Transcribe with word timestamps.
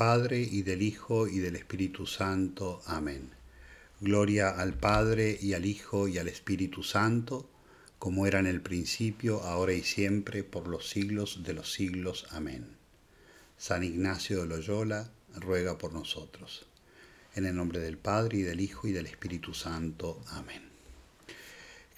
Padre 0.00 0.40
y 0.40 0.62
del 0.62 0.80
Hijo 0.80 1.28
y 1.28 1.40
del 1.40 1.56
Espíritu 1.56 2.06
Santo. 2.06 2.80
Amén. 2.86 3.28
Gloria 4.00 4.48
al 4.48 4.72
Padre 4.72 5.38
y 5.38 5.52
al 5.52 5.66
Hijo 5.66 6.08
y 6.08 6.16
al 6.16 6.26
Espíritu 6.26 6.82
Santo, 6.82 7.50
como 7.98 8.26
era 8.26 8.38
en 8.38 8.46
el 8.46 8.62
principio, 8.62 9.42
ahora 9.42 9.74
y 9.74 9.82
siempre, 9.82 10.42
por 10.42 10.68
los 10.68 10.88
siglos 10.88 11.42
de 11.42 11.52
los 11.52 11.74
siglos. 11.74 12.26
Amén. 12.30 12.78
San 13.58 13.84
Ignacio 13.84 14.40
de 14.40 14.46
Loyola, 14.46 15.10
ruega 15.36 15.76
por 15.76 15.92
nosotros. 15.92 16.64
En 17.34 17.44
el 17.44 17.54
nombre 17.54 17.80
del 17.80 17.98
Padre 17.98 18.38
y 18.38 18.42
del 18.42 18.62
Hijo 18.62 18.88
y 18.88 18.92
del 18.92 19.04
Espíritu 19.04 19.52
Santo. 19.52 20.22
Amén. 20.28 20.62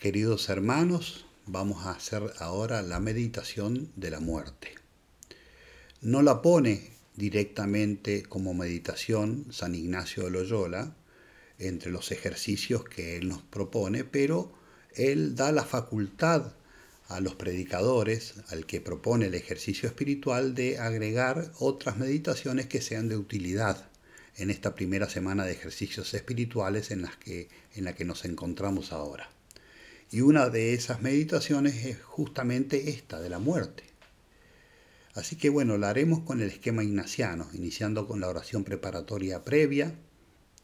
Queridos 0.00 0.48
hermanos, 0.48 1.24
vamos 1.46 1.86
a 1.86 1.92
hacer 1.92 2.32
ahora 2.41 2.82
la 2.82 2.98
meditación 2.98 3.92
de 3.94 4.10
la 4.10 4.19
muerte. 4.19 4.74
No 6.00 6.22
la 6.22 6.42
pone 6.42 7.00
directamente 7.16 8.22
como 8.22 8.54
meditación 8.54 9.46
San 9.50 9.74
Ignacio 9.74 10.24
de 10.24 10.30
Loyola 10.30 10.96
entre 11.58 11.90
los 11.90 12.10
ejercicios 12.10 12.84
que 12.84 13.16
él 13.16 13.28
nos 13.28 13.42
propone, 13.42 14.04
pero 14.04 14.52
él 14.94 15.34
da 15.36 15.52
la 15.52 15.64
facultad 15.64 16.54
a 17.08 17.20
los 17.20 17.34
predicadores, 17.34 18.34
al 18.48 18.66
que 18.66 18.80
propone 18.80 19.26
el 19.26 19.34
ejercicio 19.34 19.88
espiritual, 19.88 20.54
de 20.54 20.78
agregar 20.78 21.52
otras 21.58 21.98
meditaciones 21.98 22.66
que 22.66 22.80
sean 22.80 23.08
de 23.08 23.16
utilidad 23.16 23.88
en 24.36 24.50
esta 24.50 24.74
primera 24.74 25.08
semana 25.08 25.44
de 25.44 25.52
ejercicios 25.52 26.14
espirituales 26.14 26.90
en, 26.90 27.02
las 27.02 27.16
que, 27.16 27.48
en 27.74 27.84
la 27.84 27.94
que 27.94 28.04
nos 28.04 28.24
encontramos 28.24 28.92
ahora. 28.92 29.30
Y 30.10 30.20
una 30.20 30.48
de 30.48 30.74
esas 30.74 31.02
meditaciones 31.02 31.84
es 31.84 32.02
justamente 32.02 32.91
esta, 32.91 33.20
de 33.20 33.30
la 33.30 33.38
muerte. 33.38 33.91
Así 35.14 35.36
que 35.36 35.50
bueno, 35.50 35.77
la 35.77 35.91
haremos 35.91 36.20
con 36.20 36.41
el 36.41 36.48
esquema 36.48 36.82
ignaciano, 36.82 37.48
iniciando 37.52 38.06
con 38.06 38.20
la 38.20 38.28
oración 38.28 38.64
preparatoria 38.64 39.44
previa, 39.44 39.94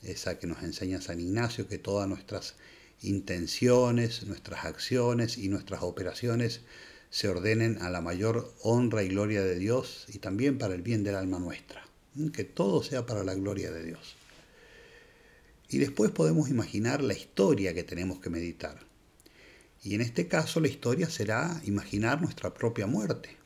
esa 0.02 0.38
que 0.38 0.46
nos 0.46 0.62
enseña 0.62 1.00
San 1.00 1.20
Ignacio, 1.20 1.68
que 1.68 1.78
todas 1.78 2.08
nuestras 2.08 2.54
intenciones, 3.02 4.24
nuestras 4.24 4.64
acciones 4.64 5.38
y 5.38 5.48
nuestras 5.48 5.82
operaciones 5.82 6.62
se 7.10 7.28
ordenen 7.28 7.78
a 7.82 7.90
la 7.90 8.00
mayor 8.00 8.54
honra 8.62 9.02
y 9.02 9.08
gloria 9.08 9.42
de 9.42 9.58
Dios 9.58 10.06
y 10.08 10.18
también 10.18 10.58
para 10.58 10.74
el 10.74 10.82
bien 10.82 11.04
del 11.04 11.16
alma 11.16 11.38
nuestra. 11.38 11.86
Que 12.32 12.44
todo 12.44 12.82
sea 12.82 13.06
para 13.06 13.24
la 13.24 13.34
gloria 13.34 13.70
de 13.70 13.84
Dios. 13.84 14.16
Y 15.68 15.78
después 15.78 16.10
podemos 16.10 16.48
imaginar 16.48 17.02
la 17.02 17.14
historia 17.14 17.74
que 17.74 17.84
tenemos 17.84 18.18
que 18.18 18.30
meditar. 18.30 18.78
Y 19.82 19.94
en 19.94 20.00
este 20.00 20.26
caso 20.26 20.60
la 20.60 20.68
historia 20.68 21.08
será 21.08 21.60
imaginar 21.64 22.20
nuestra 22.20 22.52
propia 22.52 22.86
muerte. 22.86 23.37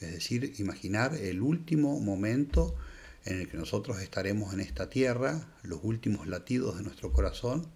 Es 0.00 0.12
decir, 0.12 0.54
imaginar 0.58 1.14
el 1.14 1.40
último 1.40 2.00
momento 2.00 2.76
en 3.24 3.40
el 3.40 3.48
que 3.48 3.56
nosotros 3.56 4.00
estaremos 4.00 4.54
en 4.54 4.60
esta 4.60 4.88
tierra, 4.88 5.48
los 5.62 5.80
últimos 5.82 6.26
latidos 6.26 6.76
de 6.76 6.84
nuestro 6.84 7.12
corazón 7.12 7.66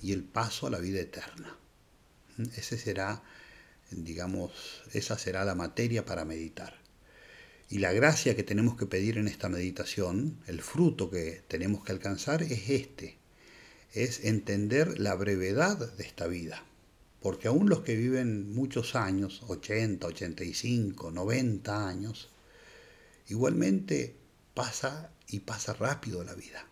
y 0.00 0.12
el 0.12 0.24
paso 0.24 0.66
a 0.66 0.70
la 0.70 0.78
vida 0.78 1.00
eterna. 1.00 1.56
Ese 2.56 2.78
será, 2.78 3.22
digamos, 3.90 4.82
esa 4.92 5.18
será 5.18 5.44
la 5.44 5.54
materia 5.54 6.04
para 6.04 6.24
meditar. 6.24 6.74
Y 7.68 7.78
la 7.78 7.92
gracia 7.92 8.36
que 8.36 8.44
tenemos 8.44 8.76
que 8.76 8.86
pedir 8.86 9.18
en 9.18 9.26
esta 9.26 9.48
meditación, 9.48 10.38
el 10.46 10.62
fruto 10.62 11.10
que 11.10 11.42
tenemos 11.48 11.84
que 11.84 11.92
alcanzar 11.92 12.42
es 12.42 12.70
este, 12.70 13.18
es 13.92 14.24
entender 14.24 15.00
la 15.00 15.14
brevedad 15.14 15.92
de 15.94 16.04
esta 16.04 16.26
vida. 16.26 16.64
Porque 17.26 17.48
aún 17.48 17.68
los 17.68 17.80
que 17.80 17.96
viven 17.96 18.54
muchos 18.54 18.94
años, 18.94 19.42
80, 19.48 20.06
85, 20.06 21.10
90 21.10 21.88
años, 21.88 22.28
igualmente 23.26 24.14
pasa 24.54 25.10
y 25.26 25.40
pasa 25.40 25.72
rápido 25.74 26.22
la 26.22 26.34
vida. 26.34 26.64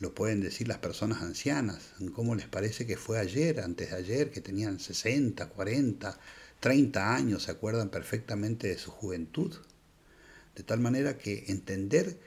Lo 0.00 0.12
pueden 0.12 0.40
decir 0.40 0.66
las 0.66 0.78
personas 0.78 1.22
ancianas, 1.22 1.92
cómo 2.14 2.34
les 2.34 2.48
parece 2.48 2.84
que 2.84 2.96
fue 2.96 3.20
ayer, 3.20 3.60
antes 3.60 3.90
de 3.90 3.96
ayer, 3.96 4.32
que 4.32 4.40
tenían 4.40 4.80
60, 4.80 5.48
40, 5.50 6.18
30 6.58 7.14
años, 7.14 7.44
se 7.44 7.52
acuerdan 7.52 7.90
perfectamente 7.90 8.66
de 8.66 8.76
su 8.76 8.90
juventud. 8.90 9.54
De 10.56 10.64
tal 10.64 10.80
manera 10.80 11.16
que 11.16 11.44
entender 11.46 12.18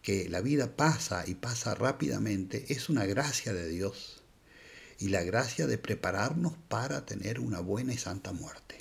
que 0.00 0.26
la 0.30 0.40
vida 0.40 0.74
pasa 0.74 1.22
y 1.26 1.34
pasa 1.34 1.74
rápidamente 1.74 2.64
es 2.70 2.88
una 2.88 3.04
gracia 3.04 3.52
de 3.52 3.68
Dios 3.68 4.19
y 5.00 5.08
la 5.08 5.24
gracia 5.24 5.66
de 5.66 5.78
prepararnos 5.78 6.52
para 6.68 7.06
tener 7.06 7.40
una 7.40 7.58
buena 7.60 7.94
y 7.94 7.96
santa 7.96 8.32
muerte. 8.32 8.76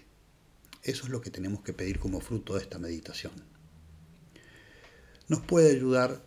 Eso 0.83 1.05
es 1.05 1.09
lo 1.09 1.21
que 1.21 1.31
tenemos 1.31 1.61
que 1.61 1.71
pedir 1.71 1.97
como 1.97 2.19
fruto 2.19 2.55
de 2.55 2.61
esta 2.61 2.77
meditación. 2.77 3.31
Nos 5.29 5.39
puede 5.39 5.71
ayudar 5.71 6.21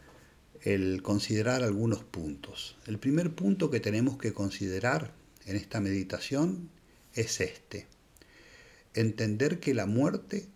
el 0.63 1.03
considerar 1.03 1.63
algunos 1.63 2.05
puntos. 2.05 2.79
El 2.87 2.99
primer 2.99 3.35
punto 3.35 3.71
que 3.71 3.81
tenemos 3.81 4.17
que 4.17 4.33
considerar 4.33 5.13
en 5.45 5.57
esta 5.57 5.81
meditación 5.81 6.71
es 7.13 7.41
este. 7.43 7.87
Entender 8.95 9.61
que 9.61 9.75
la 9.75 9.87
muerte 9.87 10.49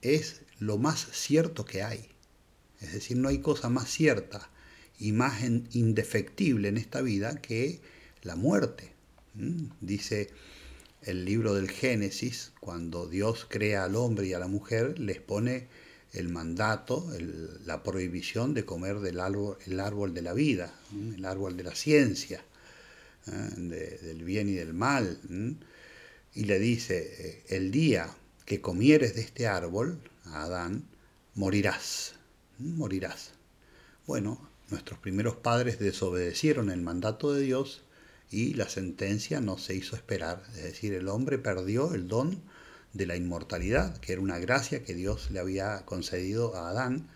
es 0.00 0.42
lo 0.60 0.78
más 0.78 1.08
cierto 1.10 1.64
que 1.64 1.82
hay. 1.82 2.08
Es 2.80 2.92
decir, 2.92 3.16
no 3.16 3.28
hay 3.28 3.40
cosa 3.40 3.68
más 3.68 3.90
cierta 3.90 4.48
y 4.98 5.10
más 5.10 5.42
indefectible 5.42 6.68
en 6.68 6.76
esta 6.76 7.00
vida 7.00 7.40
que 7.40 7.80
la 8.22 8.36
muerte. 8.36 8.92
¿Mm? 9.34 9.66
Dice 9.80 10.30
el 11.02 11.24
libro 11.24 11.54
del 11.54 11.70
Génesis, 11.70 12.52
cuando 12.60 13.06
Dios 13.06 13.46
crea 13.48 13.84
al 13.84 13.96
hombre 13.96 14.26
y 14.26 14.34
a 14.34 14.38
la 14.38 14.48
mujer, 14.48 14.98
les 14.98 15.20
pone 15.20 15.68
el 16.12 16.28
mandato, 16.28 17.08
la 17.64 17.82
prohibición 17.82 18.52
de 18.52 18.64
comer 18.64 18.98
del 19.00 19.20
árbol, 19.20 19.56
el 19.66 19.78
árbol 19.80 20.12
de 20.12 20.22
la 20.22 20.34
vida, 20.34 20.74
el 20.92 21.24
árbol 21.24 21.56
de 21.56 21.62
la 21.62 21.74
ciencia, 21.74 22.42
¿eh? 23.28 23.50
del 23.56 24.24
bien 24.24 24.48
y 24.48 24.54
del 24.54 24.74
mal. 24.74 25.18
Y 26.34 26.44
le 26.44 26.58
dice, 26.58 27.14
eh, 27.18 27.44
el 27.48 27.70
día 27.70 28.14
que 28.44 28.60
comieres 28.60 29.14
de 29.14 29.22
este 29.22 29.46
árbol, 29.46 30.00
a 30.24 30.44
Adán, 30.44 30.84
morirás 31.34 32.14
morirás. 32.60 33.32
Bueno, 34.06 34.40
nuestros 34.68 34.98
primeros 34.98 35.36
padres 35.36 35.78
desobedecieron 35.78 36.70
el 36.70 36.82
mandato 36.82 37.32
de 37.32 37.42
Dios 37.42 37.82
y 38.30 38.54
la 38.54 38.68
sentencia 38.68 39.40
no 39.40 39.58
se 39.58 39.74
hizo 39.74 39.96
esperar. 39.96 40.42
Es 40.54 40.62
decir, 40.62 40.94
el 40.94 41.08
hombre 41.08 41.38
perdió 41.38 41.94
el 41.94 42.06
don 42.06 42.42
de 42.92 43.06
la 43.06 43.16
inmortalidad, 43.16 43.98
que 43.98 44.12
era 44.12 44.22
una 44.22 44.38
gracia 44.38 44.84
que 44.84 44.94
Dios 44.94 45.30
le 45.30 45.40
había 45.40 45.84
concedido 45.84 46.54
a 46.56 46.70
Adán 46.70 47.08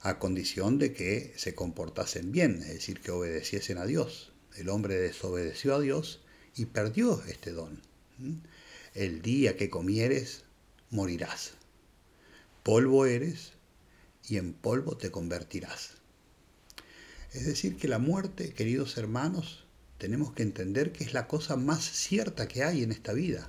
a 0.00 0.18
condición 0.18 0.78
de 0.78 0.92
que 0.92 1.32
se 1.36 1.54
comportasen 1.54 2.32
bien, 2.32 2.56
es 2.62 2.68
decir, 2.68 3.00
que 3.00 3.10
obedeciesen 3.10 3.78
a 3.78 3.86
Dios. 3.86 4.32
El 4.56 4.68
hombre 4.68 4.96
desobedeció 4.96 5.74
a 5.74 5.80
Dios 5.80 6.20
y 6.56 6.66
perdió 6.66 7.22
este 7.28 7.52
don. 7.52 7.80
El 8.94 9.22
día 9.22 9.56
que 9.56 9.70
comieres, 9.70 10.44
morirás. 10.90 11.52
Polvo 12.62 13.06
eres 13.06 13.52
y 14.28 14.36
en 14.36 14.52
polvo 14.52 14.96
te 14.96 15.10
convertirás. 15.10 15.92
Es 17.32 17.46
decir, 17.46 17.76
que 17.76 17.88
la 17.88 17.98
muerte, 17.98 18.52
queridos 18.52 18.96
hermanos, 18.96 19.64
tenemos 20.00 20.32
que 20.32 20.42
entender 20.42 20.92
que 20.92 21.04
es 21.04 21.12
la 21.12 21.28
cosa 21.28 21.56
más 21.56 21.84
cierta 21.84 22.48
que 22.48 22.64
hay 22.64 22.82
en 22.82 22.90
esta 22.90 23.12
vida. 23.12 23.46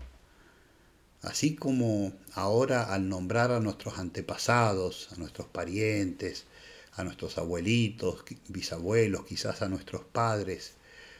Así 1.21 1.55
como 1.55 2.13
ahora 2.33 2.83
al 2.93 3.07
nombrar 3.07 3.51
a 3.51 3.61
nuestros 3.61 3.97
antepasados, 3.97 5.09
a 5.13 5.15
nuestros 5.15 5.47
parientes, 5.47 6.45
a 6.93 7.03
nuestros 7.03 7.37
abuelitos, 7.37 8.25
bisabuelos, 8.49 9.23
quizás 9.25 9.61
a 9.61 9.69
nuestros 9.69 10.03
padres, 10.03 10.73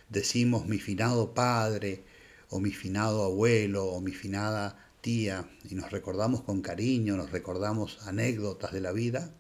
decimos 0.09 0.67
mi 0.67 0.79
finado 0.79 1.33
padre, 1.33 2.03
o 2.49 2.59
mi 2.59 2.71
finado 2.71 3.23
abuelo, 3.23 3.85
o 3.85 4.01
mi 4.01 4.11
finada 4.11 4.91
tía, 4.99 5.49
y 5.69 5.75
nos 5.75 5.91
recordamos 5.91 6.41
con 6.41 6.61
cariño, 6.61 7.15
nos 7.15 7.31
recordamos 7.31 8.05
anécdotas 8.05 8.73
de 8.73 8.81
la 8.81 8.91
vida, 8.91 9.33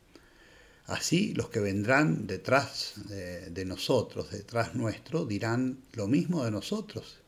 Así 0.91 1.33
los 1.35 1.47
que 1.47 1.61
vendrán 1.61 2.27
detrás 2.27 2.95
de, 3.07 3.63
nosotros, 3.63 4.29
detrás 4.29 4.75
nuestro, 4.75 5.25
dirán 5.25 5.81
lo 5.93 6.09
mismo 6.09 6.43
de 6.43 6.51
nosotros. 6.51 7.21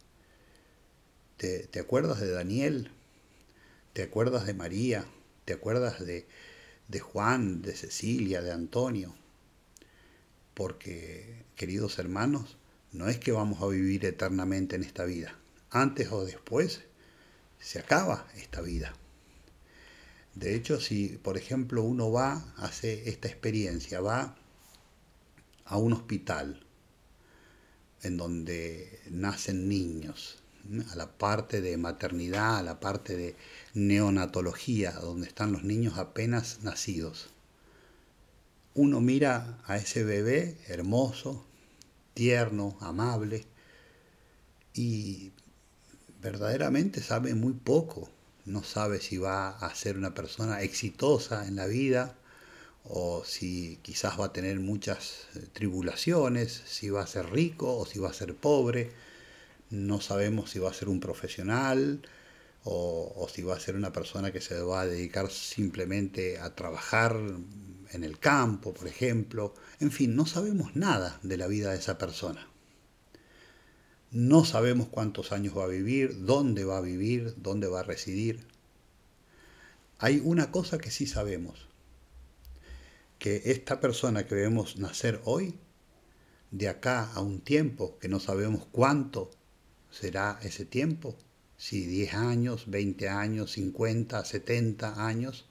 ¿Te, 1.38 1.80
acuerdas 1.80 2.20
de 2.20 2.30
Daniel? 2.30 2.92
¿Te 3.94 4.04
acuerdas 4.04 4.46
de 4.46 4.54
María? 4.54 5.06
¿Te 5.46 5.54
acuerdas 5.54 6.06
de, 6.06 6.28
de 6.90 7.00
Juan, 7.00 7.62
de 7.62 7.74
Cecilia, 7.74 8.42
de 8.42 8.52
Antonio? 8.52 9.16
Porque, 10.56 11.46
queridos 11.56 12.00
hermanos, 12.00 12.58
no 12.92 13.08
es 13.08 13.18
que 13.18 13.32
vamos 13.32 13.62
a 13.64 13.68
vivir 13.68 14.04
eternamente 14.04 14.76
en 14.76 14.84
esta 14.84 15.06
vida. 15.06 15.40
Antes 15.70 16.12
o 16.12 16.26
después 16.26 16.82
se 17.62 17.80
acaba 17.80 18.28
esta 18.36 18.60
vida. 18.60 18.94
De 20.36 20.56
hecho, 20.56 20.80
si 20.80 21.20
por 21.22 21.38
ejemplo 21.38 21.84
uno 21.84 22.12
va, 22.12 22.54
hace 22.58 23.10
esta 23.10 23.28
experiencia, 23.28 24.02
va 24.02 24.36
a 25.66 25.78
un 25.78 25.94
hospital 25.94 26.66
en 28.02 28.18
donde 28.18 29.00
nacen 29.10 29.70
niños, 29.70 30.40
a 30.92 30.96
la 30.96 31.18
parte 31.18 31.62
de 31.62 31.78
maternidad, 31.78 32.58
a 32.58 32.64
la 32.64 32.80
parte 32.80 33.16
de 33.16 33.36
neonatología, 33.74 34.92
donde 34.92 35.28
están 35.28 35.52
los 35.52 35.64
niños 35.64 35.98
apenas 35.98 36.64
nacidos. 36.64 37.30
uno 38.76 39.02
mira 39.02 39.60
a 39.66 39.78
ese 39.78 40.04
bebé 40.04 40.58
hermoso, 40.68 41.46
tierno, 42.14 42.78
amable, 42.82 43.46
y 44.74 45.32
verdaderamente 46.22 47.02
sabe 47.02 47.36
muy 47.36 47.54
poco. 47.54 48.10
No 48.46 48.64
sabe 48.64 49.00
si 49.00 49.18
va 49.18 49.50
a 49.50 49.74
ser 49.76 49.98
una 49.98 50.14
persona 50.14 50.62
exitosa 50.62 51.48
en 51.48 51.56
la 51.56 51.66
vida 51.66 52.16
o 52.84 53.24
si 53.26 53.80
quizás 53.82 54.20
va 54.20 54.26
a 54.26 54.34
tener 54.34 54.60
muchas 54.60 55.28
eh, 55.36 55.48
tribulaciones, 55.54 56.62
si 56.66 56.90
va 56.90 57.04
a 57.04 57.08
ser 57.08 57.32
rico 57.32 57.78
o 57.78 57.86
si 57.86 58.00
va 58.00 58.10
a 58.10 58.14
ser 58.14 58.36
pobre. 58.36 58.92
No 59.70 60.02
sabemos 60.02 60.52
si 60.52 60.60
va 60.60 60.70
a 60.70 60.74
ser 60.74 60.90
un 60.90 61.00
profesional 61.00 62.02
o, 62.66 63.14
o 63.16 63.30
si 63.30 63.44
va 63.44 63.56
a 63.56 63.60
ser 63.60 63.76
una 63.76 63.94
persona 63.94 64.32
que 64.32 64.42
se 64.42 64.62
va 64.62 64.82
a 64.82 64.88
dedicar 64.88 65.30
simplemente 65.32 66.40
a 66.40 66.56
trabajar 66.56 67.16
en 67.92 68.04
el 68.04 68.20
campo, 68.20 68.74
por 68.74 68.88
ejemplo. 68.88 69.54
En 69.80 69.92
fin, 69.92 70.16
no 70.16 70.26
sabemos 70.26 70.76
nada 70.76 71.20
de 71.24 71.38
la 71.38 71.48
vida 71.48 71.72
de 71.72 71.78
esa 71.78 71.98
persona. 71.98 72.53
No 74.14 74.46
sabemos 74.46 74.90
cuántos 74.90 75.32
años 75.32 75.58
va 75.58 75.64
a 75.64 75.68
vivir, 75.68 76.24
dónde 76.26 76.66
va 76.66 76.78
a 76.78 76.82
vivir, 76.82 77.34
dónde 77.38 77.68
va 77.68 77.80
a 77.80 77.84
residir. 77.84 78.46
Hay 79.98 80.22
una 80.24 80.52
cosa 80.52 80.78
que 80.78 80.92
sí 80.92 81.08
sabemos, 81.08 81.68
que 83.18 83.42
esta 83.46 83.80
persona 83.80 84.28
que 84.28 84.36
vemos 84.36 84.78
nacer 84.78 85.20
hoy, 85.26 85.56
de 86.52 86.70
acá 86.70 87.12
a 87.12 87.22
un 87.22 87.42
tiempo, 87.42 87.98
que 87.98 88.08
no 88.08 88.20
sabemos 88.20 88.68
cuánto 88.72 89.32
será 89.90 90.40
ese 90.44 90.64
tiempo, 90.64 91.18
si 91.58 91.84
10 91.88 92.14
años, 92.14 92.66
20 92.68 93.10
años, 93.10 93.54
50, 93.54 94.24
70 94.24 95.08
años, 95.08 95.48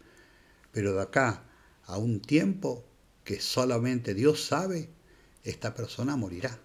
pero 0.71 0.95
de 0.95 1.03
acá 1.03 1.43
a 1.83 1.99
un 1.99 2.21
tiempo 2.21 2.85
que 3.25 3.41
solamente 3.41 4.15
Dios 4.15 4.45
sabe, 4.45 4.89
esta 5.43 5.75
persona 5.75 6.15
morirá 6.15 6.61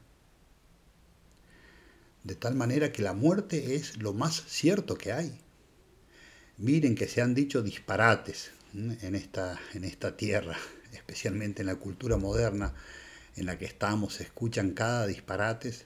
de 2.28 2.36
tal 2.36 2.56
manera 2.56 2.92
que 2.92 3.02
la 3.02 3.14
muerte 3.14 3.76
es 3.76 3.98
lo 3.98 4.14
más 4.14 4.44
cierto 4.48 4.98
que 4.98 5.14
hay. 5.14 5.40
Miren 6.58 6.96
que 6.96 7.08
se 7.08 7.22
han 7.22 7.34
dicho 7.34 7.64
disparates 7.64 8.52
en 8.74 9.16
esta, 9.16 9.58
en 9.74 9.86
esta 9.86 10.18
tierra, 10.18 10.58
especialmente 10.92 11.62
en 11.62 11.68
la 11.68 11.76
cultura 11.76 12.18
moderna 12.18 12.74
en 13.38 13.46
la 13.46 13.58
que 13.58 13.66
estamos, 13.66 14.16
se 14.16 14.24
escuchan 14.24 14.72
cada 14.72 15.08
disparates, 15.08 15.86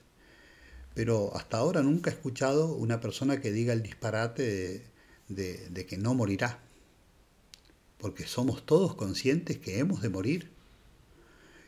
pero 0.96 1.36
hasta 1.36 1.58
ahora 1.58 1.84
nunca 1.84 2.10
he 2.10 2.14
escuchado 2.14 2.74
una 2.74 3.00
persona 3.02 3.40
que 3.40 3.52
diga 3.52 3.74
el 3.74 3.84
disparate 3.84 4.84
de, 5.28 5.70
de 5.70 5.86
que 5.86 5.98
no 5.98 6.16
morirá, 6.16 6.60
porque 8.00 8.26
somos 8.26 8.66
todos 8.66 8.96
conscientes 8.96 9.58
que 9.60 9.78
hemos 9.78 10.02
de 10.02 10.10
morir 10.10 10.50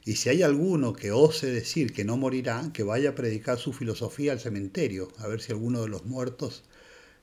y 0.06 0.18
si 0.18 0.30
hay 0.30 0.44
alguno 0.44 0.94
que 0.94 1.12
ose 1.12 1.48
decir 1.48 1.94
que 1.94 2.04
no 2.04 2.18
morirá, 2.18 2.72
que 2.74 2.84
vaya 2.84 3.12
a 3.12 3.16
predicar 3.16 3.58
su 3.58 3.72
filosofía 3.72 4.34
al 4.34 4.40
cementerio, 4.40 5.08
a 5.18 5.28
ver 5.28 5.42
si 5.42 5.54
alguno 5.54 5.82
de 5.82 5.88
los 5.88 6.06
muertos 6.06 6.64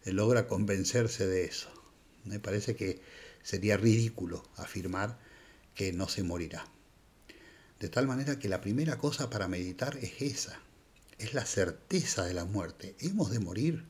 eh, 0.04 0.12
logra 0.12 0.48
convencerse 0.48 1.26
de 1.26 1.44
eso. 1.44 1.68
Me 2.24 2.40
parece 2.40 2.76
que 2.76 3.00
sería 3.42 3.76
ridículo 3.76 4.42
afirmar 4.56 5.18
que 5.74 5.92
no 5.92 6.08
se 6.08 6.22
morirá. 6.22 6.66
De 7.80 7.88
tal 7.88 8.06
manera 8.06 8.38
que 8.38 8.48
la 8.48 8.60
primera 8.60 8.96
cosa 8.96 9.28
para 9.28 9.48
meditar 9.48 9.98
es 9.98 10.22
esa, 10.22 10.60
es 11.18 11.34
la 11.34 11.44
certeza 11.44 12.24
de 12.24 12.34
la 12.34 12.46
muerte. 12.46 12.94
Hemos 13.00 13.30
de 13.30 13.40
morir 13.40 13.84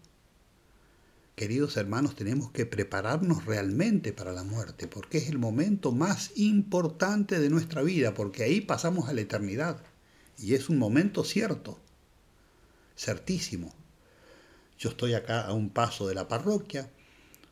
queridos 1.40 1.78
hermanos, 1.78 2.16
tenemos 2.16 2.50
que 2.50 2.66
prepararnos 2.66 3.46
realmente 3.46 4.12
para 4.12 4.32
la 4.32 4.44
muerte, 4.44 4.86
porque 4.86 5.16
es 5.16 5.30
el 5.30 5.38
momento 5.38 5.90
más 5.90 6.32
importante 6.34 7.40
de 7.40 7.48
nuestra 7.48 7.80
vida, 7.80 8.12
porque 8.12 8.42
ahí 8.42 8.60
pasamos 8.60 9.08
a 9.08 9.14
la 9.14 9.22
eternidad. 9.22 9.82
Y 10.36 10.52
es 10.52 10.68
un 10.68 10.76
momento 10.76 11.24
cierto, 11.24 11.78
certísimo. 12.94 13.72
Yo 14.78 14.90
estoy 14.90 15.14
acá 15.14 15.40
a 15.40 15.54
un 15.54 15.70
paso 15.70 16.06
de 16.06 16.14
la 16.14 16.28
parroquia, 16.28 16.90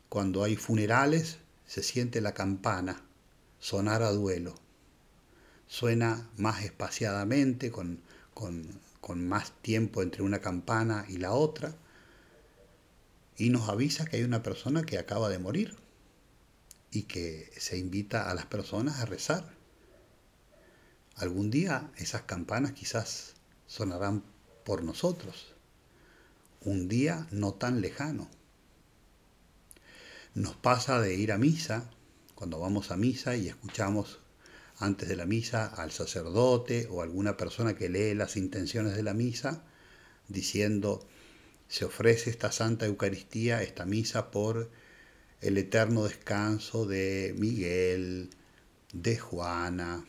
cuando 0.07 0.43
hay 0.43 0.55
funerales 0.55 1.39
se 1.65 1.81
siente 1.81 2.21
la 2.21 2.35
campana 2.35 3.01
sonar 3.59 4.03
a 4.03 4.11
duelo. 4.11 4.53
Suena 5.65 6.29
más 6.37 6.63
espaciadamente, 6.63 7.71
con, 7.71 8.01
con, 8.35 8.67
con 9.01 9.27
más 9.27 9.51
tiempo 9.63 10.03
entre 10.03 10.21
una 10.21 10.37
campana 10.37 11.07
y 11.09 11.17
la 11.17 11.31
otra 11.31 11.73
y 13.39 13.49
nos 13.49 13.69
avisa 13.69 14.05
que 14.05 14.17
hay 14.17 14.23
una 14.23 14.43
persona 14.43 14.83
que 14.83 14.99
acaba 14.99 15.29
de 15.29 15.39
morir 15.39 15.77
y 16.91 17.03
que 17.03 17.49
se 17.57 17.77
invita 17.77 18.29
a 18.29 18.35
las 18.35 18.45
personas 18.45 18.99
a 18.99 19.05
rezar. 19.05 19.55
Algún 21.15 21.49
día 21.49 21.89
esas 21.95 22.23
campanas 22.23 22.73
quizás 22.73 23.35
sonarán 23.65 24.23
por 24.65 24.83
nosotros, 24.83 25.55
un 26.61 26.89
día 26.89 27.27
no 27.31 27.53
tan 27.53 27.79
lejano. 27.79 28.29
Nos 30.33 30.55
pasa 30.57 30.99
de 30.99 31.15
ir 31.15 31.31
a 31.31 31.37
misa, 31.37 31.89
cuando 32.35 32.59
vamos 32.59 32.91
a 32.91 32.97
misa 32.97 33.37
y 33.37 33.47
escuchamos 33.47 34.19
antes 34.77 35.07
de 35.07 35.15
la 35.15 35.25
misa 35.25 35.65
al 35.65 35.91
sacerdote 35.91 36.87
o 36.91 37.01
alguna 37.01 37.37
persona 37.37 37.75
que 37.75 37.89
lee 37.89 38.15
las 38.15 38.35
intenciones 38.35 38.95
de 38.95 39.03
la 39.03 39.13
misa, 39.13 39.63
diciendo, 40.27 41.07
se 41.69 41.85
ofrece 41.85 42.31
esta 42.31 42.51
Santa 42.51 42.87
Eucaristía, 42.87 43.61
esta 43.61 43.85
misa, 43.85 44.31
por 44.31 44.71
el 45.39 45.57
eterno 45.57 46.03
descanso 46.03 46.87
de 46.87 47.35
Miguel, 47.37 48.31
de 48.91 49.17
Juana, 49.17 50.03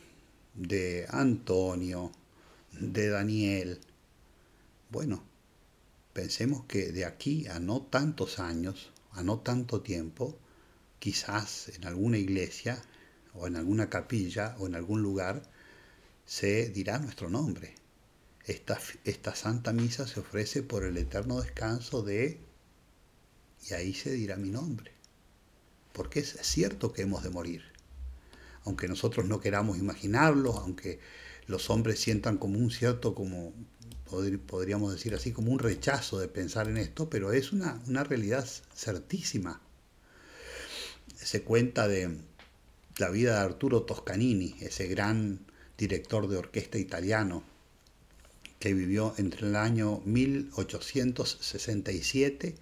de 0.55 1.05
Antonio, 1.09 2.11
de 2.71 3.09
Daniel. 3.09 3.79
Bueno, 4.89 5.23
pensemos 6.13 6.65
que 6.65 6.91
de 6.91 7.05
aquí 7.05 7.45
a 7.45 7.59
no 7.59 7.83
tantos 7.83 8.39
años, 8.39 8.91
a 9.11 9.21
no 9.21 9.39
tanto 9.39 9.81
tiempo, 9.81 10.39
quizás 10.97 11.69
en 11.69 11.85
alguna 11.85 12.17
iglesia 12.17 12.81
o 13.35 13.45
en 13.45 13.55
alguna 13.55 13.87
capilla 13.87 14.55
o 14.57 14.65
en 14.65 14.73
algún 14.73 15.03
lugar 15.03 15.43
se 16.25 16.69
dirá 16.69 16.97
nuestro 16.97 17.29
nombre 17.29 17.80
esta, 18.45 18.79
esta 19.05 19.35
Santa 19.35 19.73
Misa 19.73 20.07
se 20.07 20.19
ofrece 20.19 20.63
por 20.63 20.83
el 20.83 20.97
eterno 20.97 21.41
descanso 21.41 22.01
de, 22.01 22.39
y 23.69 23.73
ahí 23.73 23.93
se 23.93 24.11
dirá 24.11 24.35
mi 24.35 24.49
nombre, 24.49 24.91
porque 25.93 26.19
es 26.19 26.37
cierto 26.41 26.91
que 26.91 27.03
hemos 27.03 27.23
de 27.23 27.29
morir, 27.29 27.63
aunque 28.65 28.87
nosotros 28.87 29.25
no 29.27 29.39
queramos 29.39 29.77
imaginarlo, 29.77 30.53
aunque 30.57 30.99
los 31.47 31.69
hombres 31.69 31.99
sientan 31.99 32.37
como 32.37 32.57
un 32.57 32.71
cierto, 32.71 33.13
como 33.13 33.53
podríamos 34.47 34.91
decir 34.91 35.13
así, 35.15 35.31
como 35.31 35.51
un 35.51 35.59
rechazo 35.59 36.19
de 36.19 36.27
pensar 36.27 36.67
en 36.67 36.77
esto, 36.77 37.09
pero 37.09 37.31
es 37.31 37.53
una, 37.53 37.81
una 37.87 38.03
realidad 38.03 38.47
certísima. 38.75 39.61
Se 41.15 41.43
cuenta 41.43 41.87
de 41.87 42.17
la 42.97 43.09
vida 43.09 43.35
de 43.35 43.39
Arturo 43.39 43.83
Toscanini, 43.83 44.55
ese 44.59 44.87
gran 44.87 45.45
director 45.77 46.27
de 46.27 46.37
orquesta 46.37 46.77
italiano, 46.77 47.43
que 48.61 48.73
vivió 48.73 49.13
entre 49.17 49.47
el 49.47 49.57
año 49.57 50.01
1867 50.05 52.55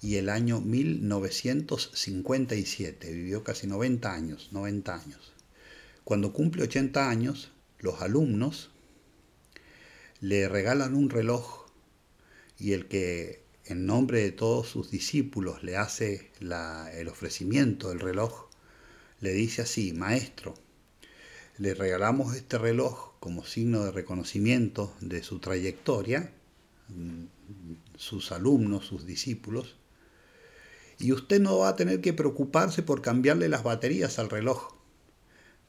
y 0.00 0.14
el 0.16 0.28
año 0.28 0.60
1957. 0.60 3.10
Vivió 3.10 3.42
casi 3.42 3.66
90 3.66 4.12
años, 4.12 4.50
90 4.52 4.94
años. 4.94 5.32
Cuando 6.04 6.32
cumple 6.34 6.64
80 6.64 7.08
años, 7.08 7.52
los 7.80 8.02
alumnos 8.02 8.70
le 10.20 10.46
regalan 10.48 10.94
un 10.94 11.08
reloj 11.08 11.64
y 12.58 12.72
el 12.72 12.86
que 12.86 13.42
en 13.64 13.86
nombre 13.86 14.20
de 14.20 14.30
todos 14.30 14.68
sus 14.68 14.90
discípulos 14.90 15.62
le 15.62 15.78
hace 15.78 16.32
el 16.40 17.08
ofrecimiento 17.08 17.88
del 17.88 18.00
reloj, 18.00 18.50
le 19.20 19.32
dice 19.32 19.62
así, 19.62 19.94
maestro, 19.94 20.54
le 21.56 21.74
regalamos 21.74 22.34
este 22.34 22.58
reloj 22.58 23.12
como 23.20 23.44
signo 23.44 23.84
de 23.84 23.92
reconocimiento 23.92 24.92
de 25.00 25.22
su 25.22 25.38
trayectoria, 25.38 26.32
sus 27.96 28.32
alumnos, 28.32 28.86
sus 28.86 29.06
discípulos, 29.06 29.76
y 30.98 31.12
usted 31.12 31.40
no 31.40 31.58
va 31.58 31.68
a 31.68 31.76
tener 31.76 32.00
que 32.00 32.12
preocuparse 32.12 32.82
por 32.82 33.02
cambiarle 33.02 33.48
las 33.48 33.62
baterías 33.62 34.18
al 34.18 34.30
reloj, 34.30 34.74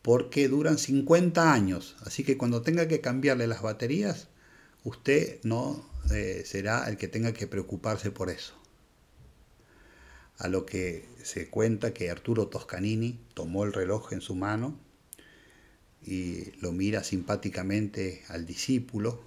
porque 0.02 0.48
duran 0.48 0.78
50 0.78 1.54
años, 1.54 1.96
así 2.02 2.24
que 2.24 2.38
cuando 2.38 2.62
tenga 2.62 2.88
que 2.88 3.02
cambiarle 3.02 3.48
las 3.48 3.62
baterías, 3.62 4.28
usted 4.84 5.40
no 5.44 5.88
eh, 6.12 6.44
será 6.46 6.88
el 6.90 6.98
que 6.98 7.08
tenga 7.08 7.34
que 7.34 7.48
preocuparse 7.48 8.12
por 8.12 8.30
eso. 8.30 8.54
A 10.38 10.48
lo 10.48 10.66
que 10.66 11.08
se 11.24 11.50
cuenta 11.50 11.94
que 11.94 12.12
Arturo 12.12 12.48
Toscanini 12.48 13.20
tomó 13.34 13.64
el 13.64 13.74
reloj 13.74 14.12
en 14.14 14.22
su 14.22 14.36
mano 14.36 14.85
y 16.06 16.52
lo 16.62 16.72
mira 16.72 17.04
simpáticamente 17.04 18.24
al 18.28 18.46
discípulo 18.46 19.24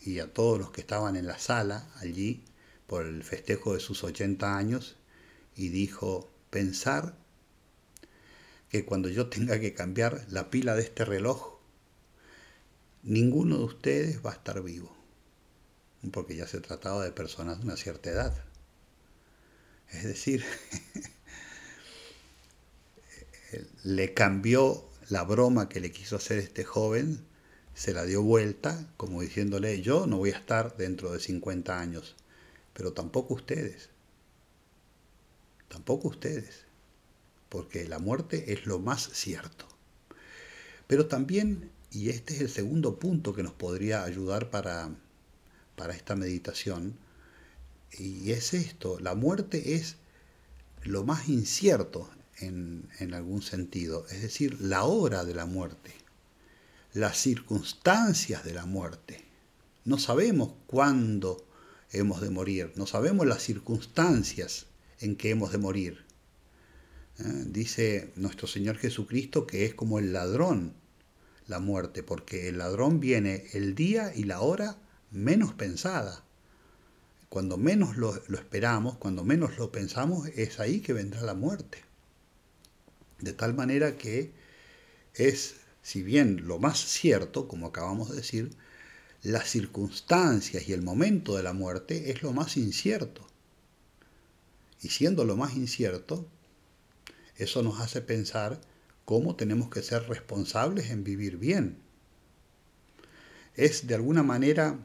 y 0.00 0.18
a 0.18 0.32
todos 0.32 0.58
los 0.58 0.72
que 0.72 0.80
estaban 0.80 1.14
en 1.14 1.26
la 1.26 1.38
sala 1.38 1.88
allí 1.96 2.42
por 2.88 3.06
el 3.06 3.22
festejo 3.22 3.74
de 3.74 3.80
sus 3.80 4.02
80 4.02 4.56
años 4.56 4.96
y 5.54 5.68
dijo, 5.68 6.28
pensar 6.50 7.14
que 8.68 8.84
cuando 8.84 9.08
yo 9.08 9.28
tenga 9.28 9.60
que 9.60 9.74
cambiar 9.74 10.26
la 10.28 10.50
pila 10.50 10.74
de 10.74 10.82
este 10.82 11.04
reloj, 11.04 11.58
ninguno 13.02 13.58
de 13.58 13.64
ustedes 13.64 14.24
va 14.24 14.30
a 14.32 14.34
estar 14.34 14.60
vivo, 14.62 14.96
porque 16.12 16.34
ya 16.34 16.48
se 16.48 16.60
trataba 16.60 17.04
de 17.04 17.12
personas 17.12 17.58
de 17.58 17.64
una 17.64 17.76
cierta 17.76 18.10
edad. 18.10 18.44
Es 19.90 20.04
decir, 20.04 20.44
le 23.84 24.12
cambió 24.14 24.87
la 25.08 25.24
broma 25.24 25.68
que 25.68 25.80
le 25.80 25.90
quiso 25.90 26.16
hacer 26.16 26.38
este 26.38 26.64
joven, 26.64 27.24
se 27.74 27.94
la 27.94 28.04
dio 28.04 28.22
vuelta, 28.22 28.92
como 28.96 29.22
diciéndole, 29.22 29.80
yo 29.80 30.06
no 30.06 30.18
voy 30.18 30.30
a 30.30 30.36
estar 30.36 30.76
dentro 30.76 31.12
de 31.12 31.20
50 31.20 31.80
años, 31.80 32.16
pero 32.74 32.92
tampoco 32.92 33.34
ustedes, 33.34 33.88
tampoco 35.68 36.08
ustedes, 36.08 36.64
porque 37.48 37.88
la 37.88 37.98
muerte 37.98 38.52
es 38.52 38.66
lo 38.66 38.80
más 38.80 39.08
cierto. 39.12 39.66
Pero 40.86 41.06
también, 41.06 41.70
y 41.90 42.10
este 42.10 42.34
es 42.34 42.40
el 42.40 42.50
segundo 42.50 42.98
punto 42.98 43.32
que 43.32 43.42
nos 43.42 43.54
podría 43.54 44.04
ayudar 44.04 44.50
para, 44.50 44.90
para 45.76 45.94
esta 45.94 46.16
meditación, 46.16 46.98
y 47.98 48.32
es 48.32 48.52
esto, 48.52 48.98
la 49.00 49.14
muerte 49.14 49.74
es 49.74 49.96
lo 50.82 51.04
más 51.04 51.28
incierto 51.28 52.10
en, 52.40 52.88
algún 53.14 53.42
sentido, 53.42 54.06
es 54.10 54.22
decir, 54.22 54.60
la 54.60 54.84
hora 54.84 55.24
de 55.24 55.34
la 55.34 55.46
muerte, 55.46 55.92
las 56.92 57.18
circunstancias 57.18 58.44
de 58.44 58.54
la 58.54 58.66
muerte. 58.66 59.24
No 59.84 59.98
sabemos 59.98 60.52
cuándo 60.66 61.46
hemos 61.92 62.20
de 62.20 62.30
morir, 62.30 62.72
no 62.76 62.86
sabemos 62.86 63.26
las 63.26 63.42
circunstancias 63.42 64.66
en 65.00 65.16
que 65.16 65.30
hemos 65.30 65.52
de 65.52 65.58
morir. 65.58 66.04
¿Eh? 67.18 67.44
Dice 67.46 68.12
nuestro 68.16 68.46
Señor 68.46 68.76
Jesucristo 68.76 69.46
que 69.46 69.64
es 69.64 69.74
como 69.74 69.98
el 69.98 70.12
ladrón 70.12 70.74
la 71.48 71.58
muerte, 71.58 72.02
porque 72.02 72.48
el 72.48 72.58
ladrón 72.58 73.00
viene 73.00 73.46
el 73.52 73.74
día 73.74 74.12
y 74.14 74.24
la 74.24 74.40
hora 74.40 74.76
menos 75.10 75.54
pensada. 75.54 76.22
Cuando 77.28 77.56
menos 77.56 77.96
lo, 77.96 78.14
esperamos, 78.16 78.96
cuando 78.98 79.24
menos 79.24 79.58
lo 79.58 79.72
pensamos, 79.72 80.28
es 80.28 80.60
ahí 80.60 80.80
que 80.80 80.92
vendrá 80.92 81.22
la 81.22 81.34
muerte. 81.34 81.87
De 83.20 83.32
tal 83.32 83.54
manera 83.54 83.96
que 83.96 84.32
es, 85.14 85.56
si 85.82 86.02
bien 86.02 86.46
lo 86.46 86.58
más 86.58 86.78
cierto, 86.78 87.48
como 87.48 87.66
acabamos 87.66 88.10
de 88.10 88.16
decir, 88.16 88.50
las 89.22 89.48
circunstancias 89.48 90.68
y 90.68 90.72
el 90.72 90.82
momento 90.82 91.36
de 91.36 91.42
la 91.42 91.52
muerte 91.52 92.10
es 92.10 92.22
lo 92.22 92.32
más 92.32 92.56
incierto. 92.56 93.26
Y 94.80 94.88
siendo 94.88 95.24
lo 95.24 95.36
más 95.36 95.56
incierto, 95.56 96.28
eso 97.36 97.62
nos 97.62 97.80
hace 97.80 98.00
pensar 98.00 98.60
cómo 99.04 99.34
tenemos 99.34 99.70
que 99.70 99.82
ser 99.82 100.08
responsables 100.08 100.90
en 100.90 101.02
vivir 101.02 101.36
bien. 101.36 101.78
Es 103.56 103.88
de 103.88 103.94
alguna 103.96 104.22
manera 104.22 104.78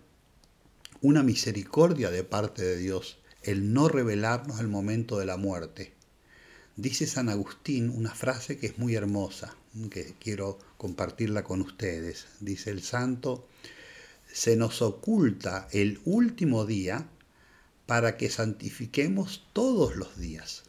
una 1.01 1.21
misericordia 1.21 2.09
de 2.09 2.23
parte 2.23 2.63
de 2.63 2.77
Dios 2.77 3.19
el 3.43 3.73
no 3.73 3.89
revelarnos 3.89 4.59
el 4.59 4.67
momento 4.67 5.19
de 5.19 5.25
la 5.25 5.37
muerte. 5.37 5.93
Dice 6.75 7.05
San 7.05 7.29
Agustín 7.29 7.89
una 7.89 8.15
frase 8.15 8.57
que 8.57 8.65
es 8.65 8.79
muy 8.79 8.95
hermosa, 8.95 9.55
que 9.91 10.15
quiero 10.19 10.57
compartirla 10.77 11.43
con 11.43 11.61
ustedes. 11.61 12.25
Dice 12.39 12.71
el 12.71 12.81
santo, 12.81 13.47
se 14.31 14.55
nos 14.55 14.81
oculta 14.81 15.67
el 15.71 16.01
último 16.03 16.65
día 16.65 17.07
para 17.85 18.17
que 18.17 18.31
santifiquemos 18.31 19.47
todos 19.53 19.95
los 19.95 20.17
días. 20.17 20.63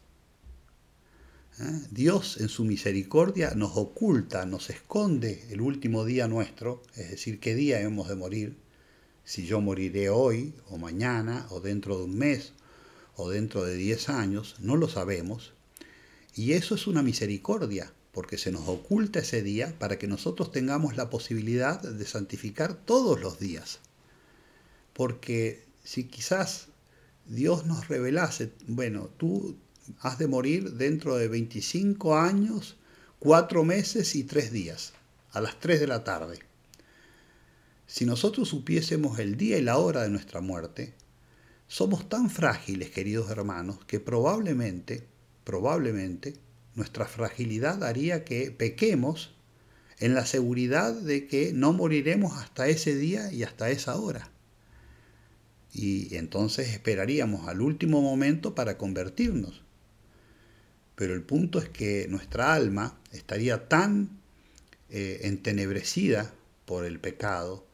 ¿Eh? 1.58 1.80
Dios 1.90 2.38
en 2.38 2.50
su 2.50 2.64
misericordia 2.64 3.54
nos 3.54 3.74
oculta, 3.78 4.44
nos 4.44 4.68
esconde 4.68 5.46
el 5.50 5.62
último 5.62 6.04
día 6.04 6.28
nuestro, 6.28 6.82
es 6.96 7.12
decir, 7.12 7.40
qué 7.40 7.54
día 7.54 7.80
hemos 7.80 8.08
de 8.08 8.16
morir, 8.16 8.58
si 9.24 9.46
yo 9.46 9.62
moriré 9.62 10.10
hoy 10.10 10.52
o 10.68 10.76
mañana 10.76 11.46
o 11.48 11.60
dentro 11.60 11.96
de 11.96 12.04
un 12.04 12.18
mes 12.18 12.52
o 13.16 13.30
dentro 13.30 13.64
de 13.64 13.76
diez 13.76 14.10
años, 14.10 14.56
no 14.58 14.76
lo 14.76 14.86
sabemos. 14.86 15.54
Y 16.34 16.52
eso 16.52 16.74
es 16.74 16.86
una 16.86 17.02
misericordia, 17.02 17.92
porque 18.12 18.38
se 18.38 18.52
nos 18.52 18.68
oculta 18.68 19.20
ese 19.20 19.42
día 19.42 19.74
para 19.78 19.98
que 19.98 20.06
nosotros 20.06 20.50
tengamos 20.52 20.96
la 20.96 21.10
posibilidad 21.10 21.80
de 21.80 22.06
santificar 22.06 22.74
todos 22.74 23.20
los 23.20 23.38
días. 23.38 23.80
Porque 24.92 25.64
si 25.84 26.04
quizás 26.04 26.68
Dios 27.26 27.66
nos 27.66 27.88
revelase, 27.88 28.52
bueno, 28.66 29.10
tú 29.16 29.56
has 30.00 30.18
de 30.18 30.26
morir 30.26 30.72
dentro 30.72 31.16
de 31.16 31.28
25 31.28 32.16
años, 32.16 32.76
4 33.18 33.64
meses 33.64 34.14
y 34.14 34.24
3 34.24 34.52
días, 34.52 34.92
a 35.32 35.40
las 35.40 35.58
3 35.60 35.80
de 35.80 35.86
la 35.86 36.04
tarde. 36.04 36.38
Si 37.86 38.06
nosotros 38.06 38.48
supiésemos 38.48 39.18
el 39.18 39.36
día 39.36 39.58
y 39.58 39.62
la 39.62 39.78
hora 39.78 40.02
de 40.02 40.10
nuestra 40.10 40.40
muerte, 40.40 40.94
somos 41.66 42.08
tan 42.08 42.30
frágiles, 42.30 42.90
queridos 42.90 43.30
hermanos, 43.30 43.78
que 43.86 44.00
probablemente, 44.00 45.06
probablemente, 45.44 46.34
nuestra 46.74 47.06
fragilidad 47.06 47.84
haría 47.84 48.24
que 48.24 48.50
pequemos 48.50 49.34
en 49.98 50.14
la 50.14 50.26
seguridad 50.26 50.92
de 50.92 51.28
que 51.28 51.52
no 51.52 51.72
moriremos 51.72 52.36
hasta 52.36 52.66
ese 52.66 52.96
día 52.96 53.32
y 53.32 53.44
hasta 53.44 53.70
esa 53.70 53.96
hora. 53.96 54.30
Y 55.72 56.16
entonces 56.16 56.70
esperaríamos 56.70 57.48
al 57.48 57.60
último 57.60 58.00
momento 58.00 58.54
para 58.54 58.76
convertirnos. 58.76 59.62
Pero 60.96 61.14
el 61.14 61.22
punto 61.22 61.58
es 61.58 61.68
que 61.68 62.06
nuestra 62.08 62.54
alma 62.54 62.98
estaría 63.12 63.68
tan 63.68 64.20
eh, 64.90 65.20
entenebrecida 65.22 66.32
por 66.64 66.84
el 66.84 67.00
pecado, 67.00 67.66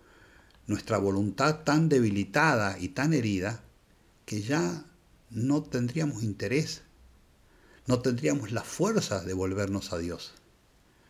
nuestra 0.66 0.98
voluntad 0.98 1.64
tan 1.64 1.88
debilitada 1.88 2.78
y 2.78 2.88
tan 2.88 3.12
herida, 3.12 3.62
que 4.24 4.40
ya 4.42 4.84
no 5.30 5.62
tendríamos 5.62 6.22
interés 6.22 6.82
no 7.90 7.98
tendríamos 7.98 8.52
las 8.52 8.68
fuerzas 8.68 9.26
de 9.26 9.34
volvernos 9.34 9.92
a 9.92 9.98
Dios. 9.98 10.32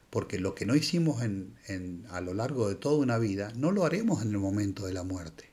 Porque 0.08 0.38
lo 0.38 0.54
que 0.54 0.64
no 0.64 0.74
hicimos 0.74 1.22
en, 1.22 2.06
a 2.08 2.22
lo 2.22 2.32
largo 2.32 2.70
de 2.70 2.74
toda 2.74 2.96
una 2.96 3.18
vida, 3.18 3.52
no 3.54 3.70
lo 3.70 3.84
haremos 3.84 4.22
en 4.22 4.30
el 4.30 4.38
momento 4.38 4.86
de 4.86 4.94
la 4.94 5.02
muerte. 5.02 5.50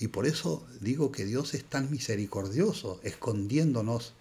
Y 0.00 0.08
por 0.08 0.26
eso 0.26 0.66
digo 0.80 1.12
que 1.12 1.24
Dios 1.24 1.54
es 1.54 1.62
tan 1.62 1.92
misericordioso, 1.92 2.98
escondiéndonos 3.04 4.14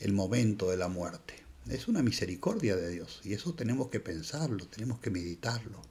el 0.00 0.14
momento 0.14 0.70
de 0.70 0.78
la 0.78 0.88
muerte. 0.88 1.34
Es 1.68 1.88
una 1.88 2.02
misericordia 2.02 2.74
de 2.76 2.88
Dios 2.88 3.20
y 3.22 3.34
eso 3.34 3.52
tenemos 3.52 3.88
que 3.88 4.00
pensarlo, 4.00 4.66
tenemos 4.66 4.98
que 4.98 5.10
meditarlo. 5.10 5.82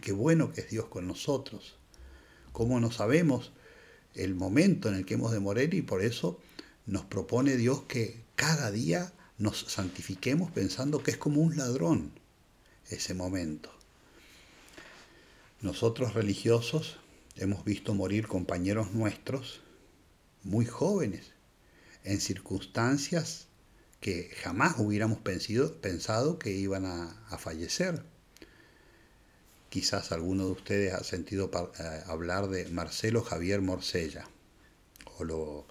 Qué 0.00 0.12
bueno 0.12 0.54
que 0.54 0.62
es 0.62 0.70
Dios 0.70 0.86
con 0.86 1.06
nosotros. 1.06 1.76
Cómo 2.52 2.80
no 2.80 2.90
sabemos 2.90 3.52
el 4.14 4.34
momento 4.34 4.88
en 4.88 4.94
el 4.94 5.04
que 5.04 5.14
hemos 5.14 5.32
de 5.32 5.40
morir 5.40 5.74
y 5.74 5.82
por 5.82 6.00
eso 6.00 6.40
nos 6.86 7.04
propone 7.04 7.56
Dios 7.56 7.82
que 7.82 8.29
cada 8.40 8.70
día 8.70 9.12
nos 9.36 9.58
santifiquemos 9.68 10.50
pensando 10.50 11.02
que 11.02 11.10
es 11.10 11.18
como 11.18 11.42
un 11.42 11.58
ladrón 11.58 12.10
ese 12.88 13.12
momento. 13.12 13.70
Nosotros 15.60 16.14
religiosos 16.14 16.96
hemos 17.36 17.66
visto 17.66 17.92
morir 17.92 18.26
compañeros 18.28 18.92
nuestros 18.92 19.60
muy 20.42 20.64
jóvenes, 20.64 21.32
en 22.02 22.18
circunstancias 22.18 23.48
que 24.00 24.30
jamás 24.42 24.76
hubiéramos 24.78 25.18
pensado, 25.18 26.38
que 26.38 26.52
iban 26.52 26.86
a, 26.86 27.36
fallecer. 27.36 28.02
Quizás 29.68 30.12
alguno 30.12 30.46
de 30.46 30.52
ustedes 30.52 30.94
ha 30.94 31.04
sentido 31.04 31.50
eh, 31.78 32.02
hablar 32.06 32.48
de 32.48 32.70
Marcelo 32.70 33.22
Javier 33.22 33.60
Morcella, 33.60 34.30
o 35.18 35.24
lo, 35.24 35.66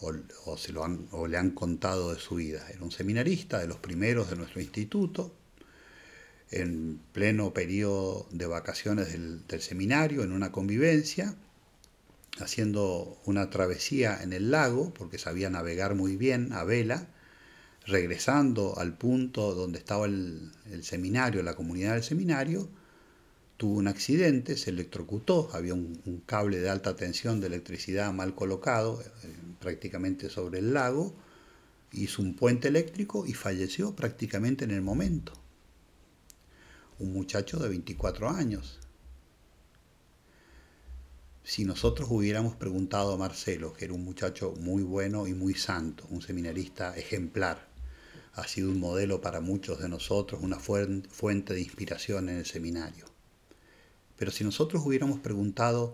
o, 0.00 0.56
se 0.56 0.72
lo 0.72 0.84
han, 0.84 1.08
o 1.10 1.26
le 1.26 1.38
han 1.38 1.50
contado 1.50 2.14
de 2.14 2.20
su 2.20 2.36
vida. 2.36 2.64
Era 2.70 2.82
un 2.82 2.92
seminarista 2.92 3.58
de 3.58 3.66
los 3.66 3.78
primeros 3.78 4.30
de 4.30 4.36
nuestro 4.36 4.60
instituto, 4.60 5.34
en 6.50 7.00
pleno 7.12 7.52
periodo 7.52 8.26
de 8.30 8.46
vacaciones 8.46 9.12
del, 9.12 9.60
seminario, 9.60 10.22
en 10.22 10.32
una 10.32 10.50
convivencia, 10.52 11.34
haciendo 12.40 13.18
una 13.24 13.50
travesía 13.50 14.22
en 14.22 14.32
el 14.32 14.50
lago, 14.50 14.94
porque 14.94 15.18
sabía 15.18 15.50
navegar 15.50 15.94
muy 15.94 16.16
bien 16.16 16.52
a 16.52 16.64
vela, 16.64 17.08
regresando 17.84 18.78
al 18.78 18.96
punto 18.96 19.54
donde 19.54 19.78
estaba 19.78 20.06
el, 20.06 20.52
seminario, 20.82 21.42
la 21.42 21.54
comunidad 21.54 21.94
del 21.94 22.04
seminario, 22.04 22.68
tuvo 23.56 23.76
un 23.76 23.88
accidente, 23.88 24.56
se 24.56 24.70
electrocutó, 24.70 25.50
había 25.52 25.74
un, 25.74 26.00
un, 26.06 26.20
cable 26.20 26.60
de 26.60 26.70
alta 26.70 26.94
tensión 26.94 27.40
de 27.40 27.48
electricidad 27.48 28.12
mal 28.12 28.34
colocado, 28.34 29.02
eh, 29.02 29.06
prácticamente 29.58 30.30
sobre 30.30 30.60
el 30.60 30.74
lago, 30.74 31.14
hizo 31.92 32.22
un 32.22 32.34
puente 32.34 32.68
eléctrico 32.68 33.26
y 33.26 33.34
falleció 33.34 33.94
prácticamente 33.94 34.64
en 34.64 34.70
el 34.70 34.82
momento. 34.82 35.32
Un 36.98 37.12
muchacho 37.12 37.58
de 37.58 37.68
24 37.68 38.28
años. 38.28 38.78
Si 41.44 41.64
nosotros 41.64 42.08
hubiéramos 42.10 42.56
preguntado 42.56 43.14
a 43.14 43.16
Marcelo, 43.16 43.72
que 43.72 43.86
era 43.86 43.94
un 43.94 44.04
muchacho 44.04 44.54
muy 44.60 44.82
bueno 44.82 45.26
y 45.26 45.32
muy 45.32 45.54
santo, 45.54 46.06
un 46.10 46.20
seminarista 46.20 46.94
ejemplar, 46.96 47.66
ha 48.34 48.46
sido 48.46 48.70
un 48.70 48.78
modelo 48.78 49.20
para 49.20 49.40
muchos 49.40 49.80
de 49.80 49.88
nosotros, 49.88 50.42
una 50.42 50.58
fuente 50.58 51.54
de 51.54 51.60
inspiración 51.60 52.28
en 52.28 52.36
el 52.36 52.46
seminario. 52.46 53.06
Pero 54.16 54.30
si 54.30 54.44
nosotros 54.44 54.82
hubiéramos 54.84 55.20
preguntado 55.20 55.92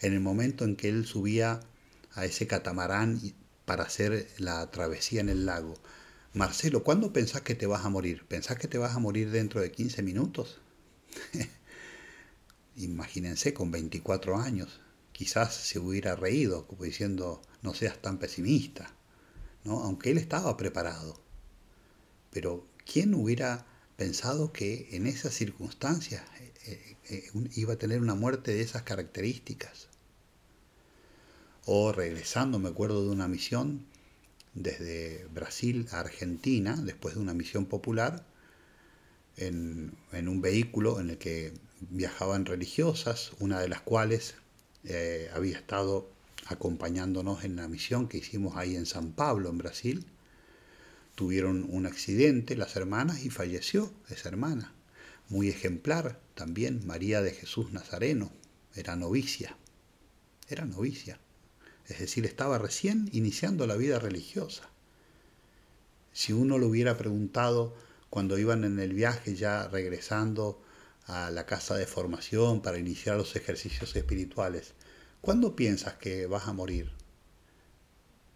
en 0.00 0.12
el 0.12 0.20
momento 0.20 0.64
en 0.64 0.76
que 0.76 0.88
él 0.88 1.06
subía 1.06 1.60
a 2.16 2.24
ese 2.24 2.46
catamarán 2.46 3.20
para 3.64 3.84
hacer 3.84 4.28
la 4.38 4.68
travesía 4.70 5.20
en 5.20 5.28
el 5.28 5.46
lago, 5.46 5.74
Marcelo, 6.36 6.84
¿cuándo 6.84 7.14
pensás 7.14 7.40
que 7.40 7.54
te 7.54 7.66
vas 7.66 7.86
a 7.86 7.88
morir? 7.88 8.26
¿Pensás 8.26 8.58
que 8.58 8.68
te 8.68 8.76
vas 8.76 8.94
a 8.94 8.98
morir 8.98 9.30
dentro 9.30 9.62
de 9.62 9.72
15 9.72 10.02
minutos? 10.02 10.60
Imagínense 12.76 13.54
con 13.54 13.70
24 13.70 14.36
años, 14.36 14.80
quizás 15.12 15.54
se 15.54 15.78
hubiera 15.78 16.14
reído, 16.14 16.66
como 16.66 16.84
diciendo, 16.84 17.40
no 17.62 17.72
seas 17.72 18.02
tan 18.02 18.18
pesimista, 18.18 18.94
¿no? 19.64 19.80
aunque 19.80 20.10
él 20.10 20.18
estaba 20.18 20.58
preparado. 20.58 21.18
Pero 22.30 22.68
¿quién 22.84 23.14
hubiera 23.14 23.64
pensado 23.96 24.52
que 24.52 24.88
en 24.92 25.06
esas 25.06 25.32
circunstancias 25.32 26.22
eh, 26.66 26.96
eh, 27.08 27.30
iba 27.54 27.72
a 27.72 27.78
tener 27.78 28.02
una 28.02 28.14
muerte 28.14 28.52
de 28.52 28.60
esas 28.60 28.82
características? 28.82 29.88
O 31.68 31.92
regresando, 31.92 32.60
me 32.60 32.68
acuerdo 32.68 33.04
de 33.04 33.10
una 33.10 33.26
misión 33.26 33.84
desde 34.54 35.26
Brasil 35.34 35.88
a 35.90 35.98
Argentina, 35.98 36.76
después 36.76 37.16
de 37.16 37.20
una 37.20 37.34
misión 37.34 37.66
popular, 37.66 38.24
en, 39.36 39.92
un 40.12 40.40
vehículo 40.40 41.00
en 41.00 41.10
el 41.10 41.18
que 41.18 41.52
viajaban 41.80 42.46
religiosas, 42.46 43.32
una 43.40 43.60
de 43.60 43.68
las 43.68 43.80
cuales 43.80 44.36
eh, 44.84 45.28
había 45.34 45.56
estado 45.56 46.08
acompañándonos 46.46 47.42
en 47.42 47.56
la 47.56 47.66
misión 47.66 48.06
que 48.08 48.18
hicimos 48.18 48.56
ahí 48.56 48.76
en 48.76 48.86
San 48.86 49.12
Pablo, 49.12 49.50
en 49.50 49.58
Brasil. 49.58 50.06
Tuvieron 51.16 51.66
un 51.68 51.86
accidente 51.86 52.56
las 52.56 52.76
hermanas 52.76 53.24
y 53.24 53.30
falleció 53.30 53.92
esa 54.08 54.28
hermana. 54.28 54.72
Muy 55.28 55.48
ejemplar 55.48 56.20
también, 56.36 56.86
María 56.86 57.22
de 57.22 57.32
Jesús 57.32 57.72
Nazareno, 57.72 58.30
era 58.76 58.94
novicia. 58.94 59.56
Era 60.48 60.64
novicia. 60.64 61.18
Es 61.88 61.98
decir, 62.00 62.26
estaba 62.26 62.58
recién 62.58 63.08
iniciando 63.12 63.66
la 63.66 63.76
vida 63.76 63.98
religiosa. 63.98 64.68
Si 66.12 66.32
uno 66.32 66.58
lo 66.58 66.66
hubiera 66.66 66.96
preguntado 66.96 67.74
cuando 68.10 68.38
iban 68.38 68.64
en 68.64 68.78
el 68.78 68.92
viaje 68.92 69.34
ya 69.34 69.68
regresando 69.68 70.62
a 71.06 71.30
la 71.30 71.46
casa 71.46 71.76
de 71.76 71.86
formación 71.86 72.62
para 72.62 72.78
iniciar 72.78 73.16
los 73.16 73.36
ejercicios 73.36 73.94
espirituales, 73.94 74.72
¿cuándo 75.20 75.54
piensas 75.54 75.94
que 75.94 76.26
vas 76.26 76.48
a 76.48 76.52
morir? 76.52 76.90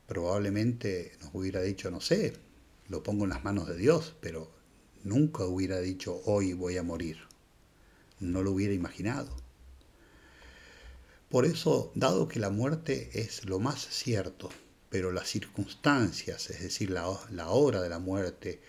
Probablemente 0.07 1.13
nos 1.21 1.35
hubiera 1.35 1.61
dicho, 1.63 1.91
no 1.91 2.01
sé, 2.01 2.35
lo 2.89 3.03
pongo 3.03 3.25
en 3.25 3.31
las 3.31 3.45
manos 3.45 3.69
de 3.69 3.77
Dios, 3.77 4.15
pero 4.21 4.51
nunca 5.03 5.45
hubiera 5.45 5.81
dicho, 5.81 6.21
hoy 6.25 6.53
voy 6.53 6.77
a 6.77 6.83
morir. 6.83 7.19
No 8.19 8.43
lo 8.43 8.53
hubiera 8.53 8.75
imaginado. 8.75 9.35
Por 11.31 11.45
eso, 11.47 11.93
dado 11.95 12.27
que 12.27 12.41
la 12.41 12.51
muerte 12.51 13.09
es 13.15 13.45
lo 13.45 13.61
más 13.61 13.87
cierto, 13.89 14.51
pero 14.89 15.13
las 15.13 15.29
circunstancias, 15.29 16.51
es 16.51 16.61
decir, 16.61 16.91
la, 16.91 17.07
hora 17.49 17.81
de 17.81 17.89
la 17.89 18.01
muerte, 18.01 18.61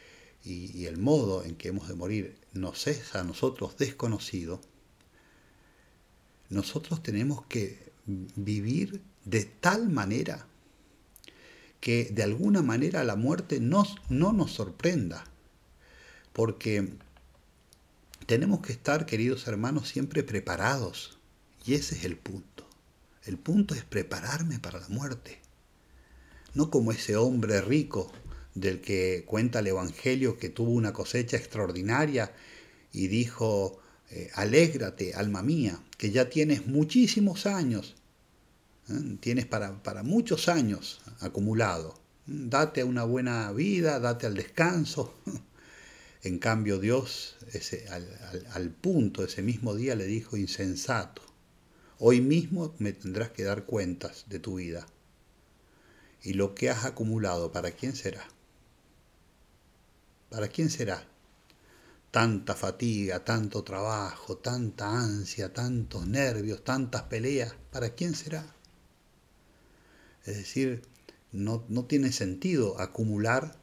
y, 0.43 0.85
el 0.85 0.97
modo 0.97 1.43
en 1.43 1.55
que 1.55 1.69
hemos 1.69 1.87
de 1.87 1.95
morir 1.95 2.37
nos 2.53 2.85
es 2.85 3.15
a 3.15 3.23
nosotros 3.23 3.77
desconocido, 3.77 4.61
nosotros 6.49 7.01
tenemos 7.01 7.43
que 7.47 7.79
vivir 8.05 9.01
de 9.25 9.45
tal 9.45 9.89
manera 9.89 10.45
que 11.79 12.05
de 12.11 12.21
alguna 12.21 12.61
manera 12.61 13.03
la 13.03 13.15
muerte 13.15 13.59
nos, 13.59 13.95
no 14.09 14.33
nos 14.33 14.51
sorprenda, 14.51 15.23
porque 16.31 16.93
tenemos 18.27 18.61
que 18.61 18.71
estar, 18.71 19.07
queridos 19.07 19.47
hermanos, 19.47 19.87
siempre 19.87 20.21
preparados, 20.23 21.17
y 21.65 21.73
ese 21.75 21.95
es 21.95 22.05
el 22.05 22.17
punto. 22.17 22.50
El 23.25 23.37
punto 23.37 23.75
es 23.75 23.83
prepararme 23.83 24.59
para 24.59 24.79
la 24.79 24.89
muerte, 24.89 25.39
no 26.55 26.71
como 26.71 26.91
ese 26.91 27.15
hombre 27.15 27.61
rico 27.61 28.11
del 28.55 28.81
que 28.81 29.23
cuenta 29.27 29.59
el 29.59 29.67
Evangelio 29.67 30.37
que 30.37 30.49
tuvo 30.49 30.71
una 30.71 30.91
cosecha 30.91 31.37
extraordinaria 31.37 32.33
y 32.91 33.07
dijo, 33.07 33.79
eh, 34.09 34.29
alégrate, 34.33 35.13
alma 35.13 35.43
mía, 35.43 35.79
que 35.97 36.11
ya 36.11 36.29
tienes 36.29 36.65
muchísimos 36.65 37.45
años, 37.45 37.95
¿eh? 38.89 39.17
tienes 39.19 39.45
para, 39.45 39.81
para, 39.83 40.03
muchos 40.03 40.49
años 40.49 41.01
acumulado. 41.19 41.99
Date 42.25 42.81
a 42.81 42.85
una 42.85 43.03
buena 43.03 43.51
vida, 43.51 43.99
date 43.99 44.25
al 44.25 44.35
descanso. 44.35 45.13
En 46.23 46.37
cambio 46.37 46.77
Dios 46.77 47.35
ese, 47.51 47.87
al, 47.89 48.07
al 48.53 48.69
punto 48.69 49.23
ese 49.23 49.41
mismo 49.41 49.73
día 49.73 49.95
le 49.95 50.05
dijo, 50.05 50.37
insensato, 50.37 51.23
hoy 52.03 52.19
mismo 52.19 52.73
me 52.79 52.93
tendrás 52.93 53.29
que 53.29 53.43
dar 53.43 53.65
cuentas 53.65 54.25
de 54.27 54.39
tu 54.39 54.55
vida. 54.55 54.87
Y 56.23 56.33
lo 56.33 56.55
que 56.55 56.71
has 56.71 56.83
acumulado, 56.83 57.51
¿para 57.51 57.73
quién 57.73 57.95
será? 57.95 58.27
¿Para 60.31 60.47
quién 60.47 60.71
será? 60.71 61.07
Tanta 62.09 62.55
fatiga, 62.55 63.23
tanto 63.23 63.63
trabajo, 63.63 64.35
tanta 64.37 64.89
ansia, 64.99 65.53
tantos 65.53 66.07
nervios, 66.07 66.63
tantas 66.63 67.03
peleas, 67.03 67.53
¿para 67.71 67.91
quién 67.91 68.15
será? 68.15 68.55
Es 70.25 70.37
decir, 70.37 70.81
no, 71.31 71.63
no 71.69 71.85
tiene 71.85 72.11
sentido 72.11 72.81
acumular 72.81 73.59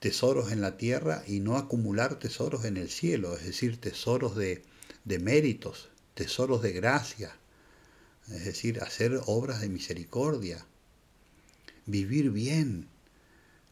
tesoros 0.00 0.50
en 0.50 0.62
la 0.62 0.76
tierra 0.78 1.22
y 1.28 1.38
no 1.38 1.56
acumular 1.56 2.18
tesoros 2.18 2.64
en 2.64 2.76
el 2.76 2.90
cielo, 2.90 3.36
es 3.36 3.44
decir, 3.44 3.80
tesoros 3.80 4.34
de, 4.34 4.64
de 5.04 5.18
méritos, 5.20 5.90
tesoros 6.14 6.60
de 6.60 6.72
gracia, 6.72 7.36
es 8.30 8.44
decir, 8.44 8.80
hacer 8.82 9.20
obras 9.26 9.60
de 9.60 9.68
misericordia, 9.68 10.66
vivir 11.86 12.30
bien, 12.30 12.88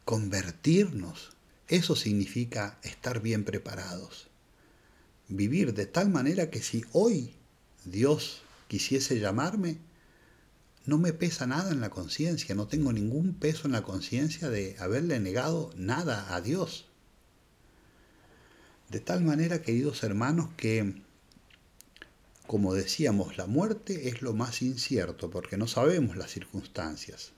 convertirnos, 0.05 1.31
eso 1.67 1.95
significa 1.95 2.79
estar 2.81 3.21
bien 3.21 3.43
preparados. 3.43 4.29
Vivir 5.27 5.73
de 5.73 5.85
tal 5.85 6.09
manera 6.09 6.49
que 6.49 6.61
si 6.61 6.85
hoy 6.93 7.33
Dios 7.85 8.41
quisiese 8.67 9.19
llamarme, 9.19 9.77
no 10.85 10.97
me 10.97 11.11
pesa 11.11 11.45
nada 11.45 11.71
en 11.71 11.81
la 11.81 11.89
conciencia, 11.89 12.55
no 12.55 12.67
tengo 12.67 12.93
ningún 12.93 13.33
peso 13.33 13.67
en 13.67 13.73
la 13.73 13.83
conciencia 13.83 14.49
de 14.49 14.77
haberle 14.79 15.19
negado 15.19 15.73
nada 15.75 16.33
a 16.33 16.39
Dios. 16.39 16.85
De 18.89 19.01
tal 19.01 19.21
manera, 19.21 19.61
queridos 19.61 20.01
hermanos, 20.03 20.49
que, 20.55 21.01
como 22.47 22.73
decíamos, 22.73 23.37
la 23.37 23.45
muerte 23.45 24.07
es 24.07 24.21
lo 24.21 24.33
más 24.33 24.61
incierto 24.61 25.29
porque 25.29 25.57
no 25.57 25.67
sabemos 25.67 26.15
las 26.15 26.31
circunstancias. 26.31 27.33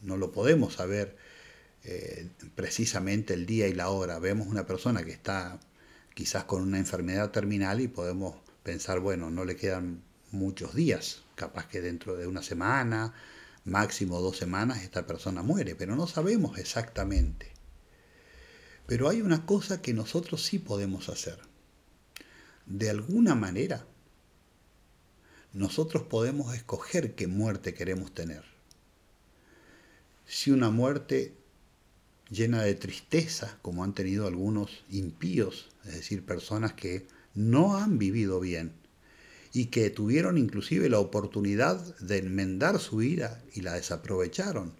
No 0.00 0.16
lo 0.16 0.30
podemos 0.30 0.74
saber 0.74 1.16
eh, 1.82 2.30
precisamente 2.54 3.34
el 3.34 3.46
día 3.46 3.66
y 3.66 3.74
la 3.74 3.90
hora. 3.90 4.18
Vemos 4.20 4.46
una 4.46 4.64
persona 4.64 5.04
que 5.04 5.10
está 5.10 5.58
quizás 6.14 6.44
con 6.44 6.62
una 6.62 6.78
enfermedad 6.78 7.30
terminal 7.32 7.80
y 7.80 7.88
podemos 7.88 8.36
pensar, 8.62 9.00
bueno, 9.00 9.30
no 9.30 9.44
le 9.44 9.56
quedan 9.56 10.02
muchos 10.30 10.74
días, 10.74 11.22
capaz 11.34 11.66
que 11.68 11.80
dentro 11.80 12.16
de 12.16 12.26
una 12.26 12.42
semana, 12.42 13.14
máximo 13.64 14.20
dos 14.20 14.36
semanas, 14.36 14.82
esta 14.82 15.06
persona 15.06 15.42
muere, 15.42 15.74
pero 15.74 15.96
no 15.96 16.06
sabemos 16.06 16.58
exactamente. 16.58 17.52
Pero 18.86 19.08
hay 19.08 19.20
una 19.20 19.46
cosa 19.46 19.82
que 19.82 19.94
nosotros 19.94 20.44
sí 20.44 20.58
podemos 20.58 21.08
hacer. 21.08 21.38
De 22.66 22.90
alguna 22.90 23.34
manera, 23.34 23.86
nosotros 25.52 26.02
podemos 26.02 26.54
escoger 26.54 27.14
qué 27.14 27.26
muerte 27.26 27.74
queremos 27.74 28.12
tener. 28.12 28.44
Si 30.26 30.50
una 30.50 30.70
muerte 30.70 31.34
llena 32.30 32.62
de 32.62 32.74
tristeza, 32.74 33.58
como 33.62 33.84
han 33.84 33.94
tenido 33.94 34.26
algunos 34.26 34.84
impíos, 34.90 35.70
es 35.84 35.94
decir, 35.94 36.24
personas 36.24 36.74
que 36.74 37.06
no 37.34 37.76
han 37.76 37.98
vivido 37.98 38.40
bien 38.40 38.72
y 39.52 39.66
que 39.66 39.88
tuvieron 39.90 40.36
inclusive 40.36 40.90
la 40.90 40.98
oportunidad 40.98 41.96
de 41.98 42.18
enmendar 42.18 42.78
su 42.78 42.98
vida 42.98 43.42
y 43.54 43.62
la 43.62 43.74
desaprovecharon, 43.74 44.74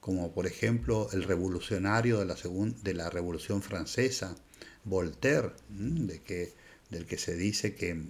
como 0.00 0.32
por 0.32 0.46
ejemplo 0.46 1.08
el 1.12 1.22
revolucionario 1.22 2.18
de 2.18 2.26
la, 2.26 2.36
de 2.82 2.94
la 2.94 3.10
Revolución 3.10 3.62
Francesa, 3.62 4.36
Voltaire, 4.84 5.52
de 5.68 6.20
que, 6.20 6.52
del 6.90 7.06
que 7.06 7.18
se 7.18 7.36
dice 7.36 7.74
que 7.74 8.04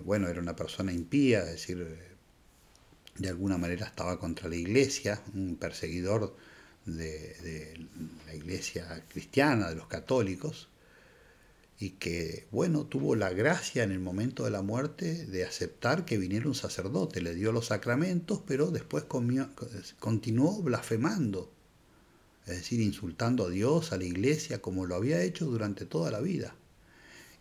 bueno, 0.00 0.28
era 0.28 0.40
una 0.40 0.56
persona 0.56 0.92
impía, 0.92 1.40
es 1.40 1.52
decir, 1.52 1.98
de 3.18 3.28
alguna 3.28 3.58
manera 3.58 3.86
estaba 3.86 4.18
contra 4.18 4.48
la 4.48 4.56
iglesia, 4.56 5.22
un 5.34 5.56
perseguidor 5.56 6.34
de, 6.86 7.86
la 8.26 8.34
iglesia 8.34 9.04
cristiana, 9.08 9.68
de 9.68 9.76
los 9.76 9.86
católicos, 9.86 10.68
y 11.78 11.90
que, 11.90 12.46
bueno, 12.50 12.86
tuvo 12.86 13.16
la 13.16 13.30
gracia 13.30 13.82
en 13.82 13.90
el 13.90 13.98
momento 13.98 14.44
de 14.44 14.50
la 14.50 14.62
muerte 14.62 15.26
de 15.26 15.44
aceptar 15.44 16.04
que 16.04 16.16
viniera 16.16 16.46
un 16.46 16.54
sacerdote, 16.54 17.20
le 17.20 17.34
dio 17.34 17.52
los 17.52 17.66
sacramentos, 17.66 18.40
pero 18.46 18.70
después 18.70 19.04
continuó 19.04 20.62
blasfemando 20.62 21.50
es 22.46 22.56
decir, 22.56 22.80
insultando 22.80 23.46
a 23.46 23.50
Dios, 23.50 23.92
a 23.92 23.98
la 23.98 24.04
iglesia, 24.04 24.60
como 24.60 24.86
lo 24.86 24.96
había 24.96 25.22
hecho 25.22 25.46
durante 25.46 25.86
toda 25.86 26.10
la 26.10 26.20
vida. 26.20 26.54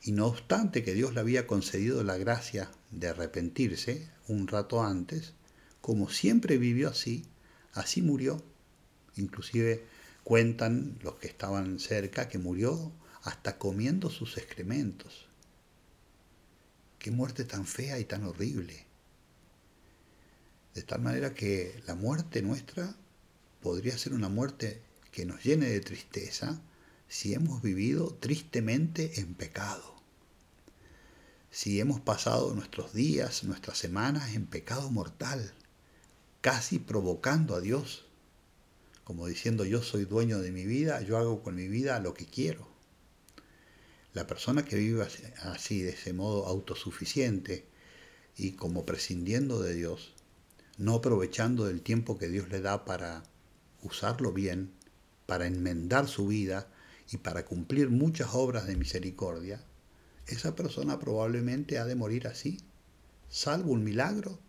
Y 0.03 0.13
no 0.13 0.25
obstante 0.25 0.83
que 0.83 0.93
Dios 0.93 1.13
le 1.13 1.19
había 1.19 1.45
concedido 1.45 2.03
la 2.03 2.17
gracia 2.17 2.71
de 2.89 3.09
arrepentirse 3.09 4.09
un 4.27 4.47
rato 4.47 4.83
antes, 4.83 5.33
como 5.79 6.09
siempre 6.09 6.57
vivió 6.57 6.89
así, 6.89 7.25
así 7.73 8.01
murió. 8.01 8.43
Inclusive 9.15 9.85
cuentan 10.23 10.97
los 11.01 11.15
que 11.15 11.27
estaban 11.27 11.79
cerca 11.79 12.29
que 12.29 12.39
murió 12.39 12.91
hasta 13.23 13.59
comiendo 13.59 14.09
sus 14.09 14.37
excrementos. 14.37 15.27
Qué 16.97 17.11
muerte 17.11 17.45
tan 17.45 17.65
fea 17.65 17.99
y 17.99 18.05
tan 18.05 18.23
horrible. 18.23 18.85
De 20.73 20.83
tal 20.83 21.01
manera 21.01 21.33
que 21.33 21.81
la 21.85 21.95
muerte 21.95 22.41
nuestra 22.41 22.95
podría 23.61 23.97
ser 23.97 24.13
una 24.13 24.29
muerte 24.29 24.81
que 25.11 25.25
nos 25.25 25.43
llene 25.43 25.67
de 25.67 25.81
tristeza 25.81 26.61
si 27.11 27.33
hemos 27.33 27.61
vivido 27.61 28.15
tristemente 28.21 29.19
en 29.19 29.33
pecado. 29.33 30.01
Si 31.51 31.81
hemos 31.81 31.99
pasado 31.99 32.55
nuestros 32.55 32.93
días, 32.93 33.43
nuestras 33.43 33.77
semanas 33.77 34.33
en 34.33 34.47
pecado 34.47 34.89
mortal, 34.89 35.51
casi 36.39 36.79
provocando 36.79 37.53
a 37.53 37.59
Dios, 37.59 38.05
como 39.03 39.27
diciendo 39.27 39.65
yo 39.65 39.83
soy 39.83 40.05
dueño 40.05 40.39
de 40.39 40.53
mi 40.53 40.65
vida, 40.65 41.01
yo 41.01 41.17
hago 41.17 41.43
con 41.43 41.53
mi 41.53 41.67
vida 41.67 41.99
lo 41.99 42.13
que 42.13 42.25
quiero. 42.25 42.65
La 44.13 44.25
persona 44.25 44.63
que 44.63 44.77
vive 44.77 45.05
así, 45.43 45.81
de 45.81 45.89
ese 45.89 46.13
modo 46.13 46.47
autosuficiente 46.47 47.65
y 48.37 48.53
como 48.53 48.85
prescindiendo 48.85 49.61
de 49.61 49.75
Dios, 49.75 50.13
no 50.77 50.95
aprovechando 50.95 51.65
del 51.65 51.81
tiempo 51.81 52.17
que 52.17 52.29
Dios 52.29 52.47
le 52.47 52.61
da 52.61 52.85
para 52.85 53.23
usarlo 53.81 54.31
bien, 54.31 54.71
para 55.25 55.45
enmendar 55.45 56.07
su 56.07 56.27
vida 56.27 56.70
y 57.11 57.17
para 57.17 57.45
cumplir 57.45 57.89
muchas 57.89 58.33
obras 58.33 58.67
de 58.67 58.77
misericordia, 58.77 59.61
esa 60.27 60.55
persona 60.55 60.97
probablemente 60.97 61.77
ha 61.77 61.85
de 61.85 61.95
morir 61.95 62.27
así. 62.27 62.59
Salvo 63.29 63.73
un 63.73 63.83
milagro, 63.83 64.39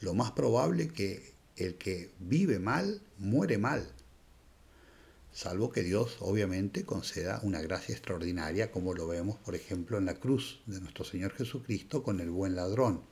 lo 0.00 0.14
más 0.14 0.32
probable 0.32 0.88
que 0.88 1.34
el 1.56 1.76
que 1.76 2.10
vive 2.18 2.58
mal 2.58 3.02
muere 3.18 3.58
mal. 3.58 3.86
Salvo 5.32 5.70
que 5.70 5.82
Dios 5.82 6.16
obviamente 6.20 6.84
conceda 6.84 7.40
una 7.42 7.60
gracia 7.60 7.94
extraordinaria 7.94 8.70
como 8.70 8.94
lo 8.94 9.06
vemos 9.06 9.38
por 9.38 9.54
ejemplo 9.54 9.98
en 9.98 10.06
la 10.06 10.14
cruz 10.14 10.62
de 10.66 10.80
nuestro 10.80 11.04
Señor 11.04 11.32
Jesucristo 11.34 12.02
con 12.02 12.20
el 12.20 12.30
buen 12.30 12.54
ladrón, 12.54 13.02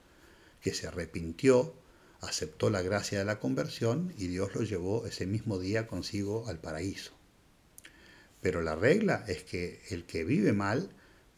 que 0.63 0.75
se 0.75 0.87
arrepintió, 0.87 1.75
aceptó 2.21 2.71
la 2.71 2.83
gracia 2.83 3.19
de 3.19 3.25
la 3.25 3.41
conversión 3.41 4.15
y 4.19 4.27
Dios 4.27 4.55
lo 4.55 4.63
llevó 4.63 5.07
ese 5.07 5.27
mismo 5.27 5.59
día 5.59 5.87
consigo 5.87 6.47
al 6.49 6.59
paraíso. 6.59 7.20
Pero 8.41 8.63
la 8.63 8.75
regla 8.75 9.25
es 9.29 9.43
que 9.43 9.83
el 9.91 10.05
que 10.05 10.25
vive 10.25 10.53
mal 10.53 10.91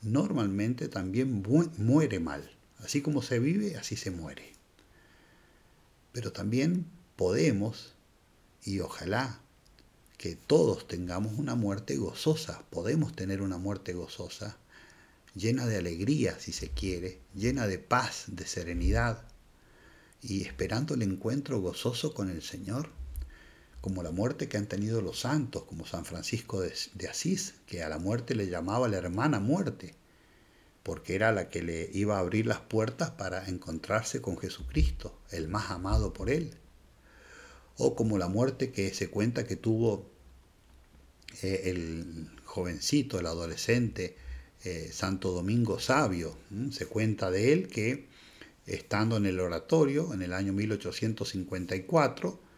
normalmente 0.03 0.89
también 0.89 1.43
muere 1.79 2.21
mal. 2.21 2.51
Así 2.79 3.01
como 3.03 3.23
se 3.23 3.39
vive, 3.39 3.77
así 3.77 3.97
se 3.97 4.11
muere. 4.11 4.53
Pero 6.13 6.33
también 6.33 6.87
podemos, 7.17 7.95
y 8.65 8.81
ojalá 8.81 9.41
que 10.19 10.37
todos 10.37 10.87
tengamos 10.87 11.39
una 11.39 11.55
muerte 11.55 11.97
gozosa, 11.97 12.65
podemos 12.71 13.15
tener 13.15 13.43
una 13.43 13.59
muerte 13.59 13.93
gozosa, 13.93 14.57
llena 15.35 15.67
de 15.67 15.79
alegría, 15.79 16.39
si 16.39 16.53
se 16.53 16.69
quiere, 16.69 17.19
llena 17.35 17.67
de 17.67 17.79
paz, 17.79 18.25
de 18.29 18.47
serenidad, 18.47 19.25
y 20.21 20.43
esperando 20.43 20.95
el 20.95 21.03
encuentro 21.03 21.61
gozoso 21.61 22.15
con 22.15 22.31
el 22.31 22.43
Señor, 22.43 22.91
como 23.83 24.05
la 24.05 24.13
muerte 24.13 24.49
que 24.49 24.57
han 24.57 24.69
tenido 24.69 25.03
los 25.03 25.19
santos, 25.19 25.65
como 25.65 25.85
San 25.85 26.05
Francisco 26.05 26.61
de, 26.61 27.09
Asís, 27.09 27.55
que 27.67 27.83
a 27.83 27.89
la 27.89 27.99
muerte 27.99 28.37
le 28.37 28.47
llamaba 28.47 28.87
la 28.87 28.97
hermana 28.97 29.41
muerte, 29.41 29.97
porque 30.85 31.17
era 31.17 31.33
la 31.33 31.51
que 31.51 31.63
le 31.63 31.91
iba 31.93 32.17
a 32.17 32.21
abrir 32.21 32.47
las 32.47 32.61
puertas 32.61 33.11
para 33.11 33.49
encontrarse 33.49 34.23
con 34.23 34.39
Jesucristo, 34.39 35.19
el 35.33 35.49
más 35.49 35.73
amado 35.73 36.13
por 36.13 36.31
él. 36.31 36.55
O 37.77 37.97
como 37.97 38.19
la 38.19 38.29
muerte 38.29 38.71
que 38.71 38.95
se 38.95 39.11
cuenta 39.11 39.49
que 39.49 39.57
tuvo 39.57 40.09
eh, 41.43 41.63
el 41.65 42.31
jovencito, 42.45 43.19
el 43.19 43.27
adolescente, 43.27 44.17
eh, 44.63 44.91
Santo 44.93 45.33
Domingo 45.33 45.81
Sabio. 45.81 46.37
Se 46.71 46.87
cuenta 46.87 47.33
de 47.33 47.53
él 47.53 47.67
que 47.67 48.07
estando 48.65 49.17
en 49.17 49.27
el 49.27 49.41
oratorio 49.41 50.15
en 50.15 50.23
el 50.23 50.33
año 50.33 50.53
1854, 50.53 52.52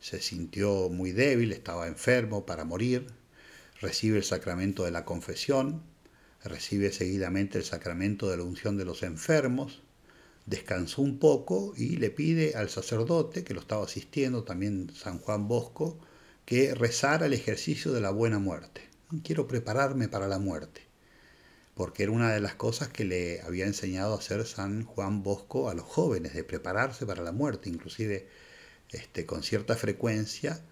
se 0.00 0.20
sintió 0.20 0.88
muy 0.88 1.12
débil, 1.12 1.52
estaba 1.52 1.86
enfermo 1.86 2.46
para 2.46 2.64
morir, 2.64 3.06
recibe 3.80 4.18
el 4.18 4.24
sacramento 4.24 4.84
de 4.84 4.90
la 4.90 5.04
confesión, 5.04 5.82
recibe 6.42 6.92
seguidamente 6.92 7.58
el 7.58 7.64
sacramento 7.64 8.28
de 8.30 8.38
la 8.38 8.44
unción 8.44 8.76
de 8.76 8.84
los 8.84 9.02
enfermos, 9.02 9.82
descansó 10.46 11.02
un 11.02 11.18
poco 11.18 11.74
y 11.76 11.96
le 11.96 12.10
pide 12.10 12.54
al 12.56 12.70
sacerdote, 12.70 13.44
que 13.44 13.54
lo 13.54 13.60
estaba 13.60 13.84
asistiendo, 13.84 14.44
también 14.44 14.90
San 14.94 15.18
Juan 15.18 15.48
Bosco, 15.48 15.98
que 16.44 16.74
rezara 16.74 17.26
el 17.26 17.34
ejercicio 17.34 17.92
de 17.92 18.00
la 18.00 18.10
buena 18.10 18.38
muerte. 18.38 18.82
Quiero 19.22 19.46
prepararme 19.46 20.08
para 20.08 20.26
la 20.26 20.38
muerte 20.38 20.90
porque 21.80 22.02
era 22.02 22.12
una 22.12 22.30
de 22.30 22.40
las 22.40 22.56
cosas 22.56 22.88
que 22.88 23.06
le 23.06 23.40
había 23.40 23.64
enseñado 23.64 24.12
a 24.12 24.18
hacer 24.18 24.44
San 24.44 24.84
Juan 24.84 25.22
Bosco 25.22 25.70
a 25.70 25.74
los 25.74 25.86
jóvenes, 25.86 26.34
de 26.34 26.44
prepararse 26.44 27.06
para 27.06 27.22
la 27.22 27.32
muerte, 27.32 27.70
inclusive 27.70 28.28
este, 28.92 29.26
con 29.26 29.42
cierta 29.42 29.76
frecuencia. 29.76 30.62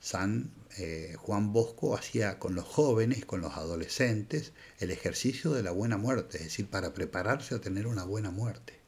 San 0.00 0.52
eh, 0.78 1.14
Juan 1.18 1.52
Bosco 1.52 1.96
hacía 1.96 2.38
con 2.38 2.54
los 2.54 2.64
jóvenes, 2.64 3.24
con 3.24 3.40
los 3.40 3.54
adolescentes, 3.54 4.52
el 4.78 4.90
ejercicio 4.90 5.52
de 5.52 5.62
la 5.62 5.70
buena 5.70 5.96
muerte, 5.96 6.36
es 6.36 6.44
decir, 6.44 6.68
para 6.68 6.92
prepararse 6.92 7.54
a 7.54 7.60
tener 7.60 7.86
una 7.86 8.04
buena 8.04 8.30
muerte. 8.30 8.78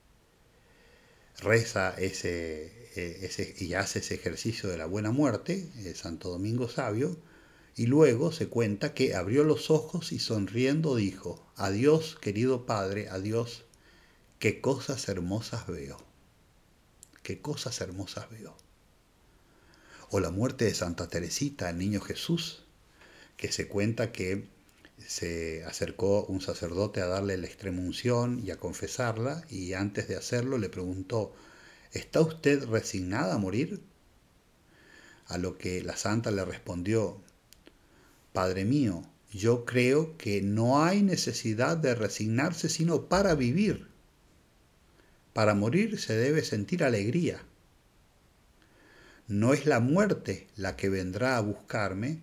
Reza 1.38 1.95
ese, 1.97 2.91
eh, 2.95 3.55
y 3.59 3.75
hace 3.75 4.01
ese 4.01 4.14
ejercicio 4.14 4.69
de 4.69 4.77
la 4.77 4.87
buena 4.87 5.11
muerte, 5.11 5.69
eh, 5.79 5.95
Santo 5.95 6.31
Domingo 6.31 6.69
Sabio, 6.69 7.17
y 7.75 7.87
luego 7.87 8.33
se 8.33 8.49
cuenta 8.49 8.93
que 8.93 9.14
abrió 9.14 9.45
los 9.45 9.71
ojos 9.71 10.12
y 10.12 10.19
sonriendo 10.19 10.97
dijo, 10.97 11.47
Adiós, 11.57 12.19
querido 12.21 12.67
Padre, 12.67 13.09
adiós, 13.09 13.64
qué 14.38 14.61
cosas 14.61 15.09
hermosas 15.09 15.67
veo, 15.69 15.97
qué 17.23 17.41
cosas 17.41 17.81
hermosas 17.81 18.29
veo. 18.31 18.57
O 20.11 20.21
la 20.21 20.31
muerte 20.31 20.64
de 20.64 20.75
Santa 20.75 21.09
Teresita, 21.09 21.68
el 21.68 21.79
niño 21.79 22.01
Jesús, 22.01 22.64
que 23.37 23.53
se 23.53 23.68
cuenta 23.68 24.11
que 24.11 24.49
se 25.07 25.64
acercó 25.64 26.25
un 26.25 26.40
sacerdote 26.40 27.01
a 27.01 27.07
darle 27.07 27.37
la 27.37 27.47
extremunción 27.47 28.40
y 28.44 28.51
a 28.51 28.59
confesarla, 28.59 29.44
y 29.51 29.75
antes 29.75 30.09
de 30.09 30.16
hacerlo 30.16 30.59
le 30.59 30.71
preguntó, 30.71 31.35
¿está 31.92 32.21
usted 32.21 32.64
resignada 32.64 33.35
a 33.35 33.38
morir? 33.38 33.83
A 35.27 35.37
lo 35.37 35.59
que 35.59 35.83
la 35.83 35.97
santa 35.97 36.31
le 36.31 36.44
respondió, 36.44 37.21
Padre 38.33 38.64
mío, 38.64 39.05
yo 39.31 39.66
creo 39.66 40.16
que 40.16 40.40
no 40.40 40.83
hay 40.83 41.03
necesidad 41.03 41.77
de 41.77 41.94
resignarse 41.94 42.68
sino 42.68 43.09
para 43.09 43.35
vivir. 43.35 43.88
Para 45.35 45.55
morir 45.55 46.01
se 46.01 46.16
debe 46.16 46.42
sentir 46.44 46.83
alegría. 46.83 47.42
No 49.29 49.55
es 49.55 49.67
la 49.67 49.81
muerte 49.81 50.49
la 50.57 50.77
que 50.77 50.88
vendrá 50.88 51.37
a 51.37 51.41
buscarme, 51.41 52.21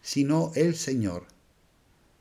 sino 0.00 0.52
el 0.54 0.74
Señor. 0.74 1.26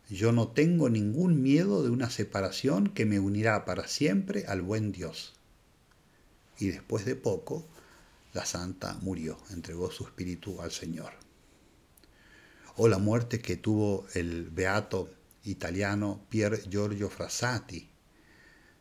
Yo 0.09 0.31
no 0.31 0.49
tengo 0.49 0.89
ningún 0.89 1.41
miedo 1.41 1.83
de 1.83 1.89
una 1.89 2.09
separación 2.09 2.89
que 2.89 3.05
me 3.05 3.19
unirá 3.19 3.63
para 3.65 3.87
siempre 3.87 4.45
al 4.47 4.61
buen 4.61 4.91
Dios. 4.91 5.35
Y 6.57 6.69
después 6.69 7.05
de 7.05 7.15
poco, 7.15 7.65
la 8.33 8.45
santa 8.45 8.97
murió, 9.01 9.37
entregó 9.51 9.91
su 9.91 10.03
espíritu 10.03 10.61
al 10.61 10.71
Señor 10.71 11.13
o 12.81 12.87
la 12.87 12.97
muerte 12.97 13.41
que 13.41 13.57
tuvo 13.57 14.07
el 14.13 14.49
beato 14.49 15.09
italiano 15.43 16.21
Pier 16.29 16.61
Giorgio 16.69 17.09
Frassati, 17.09 17.89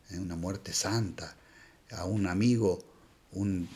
eh, 0.09 0.17
una 0.17 0.37
muerte 0.37 0.71
santa, 0.71 1.35
a 1.91 2.05
un 2.05 2.25
amigo 2.25 2.79
un, 3.31 3.69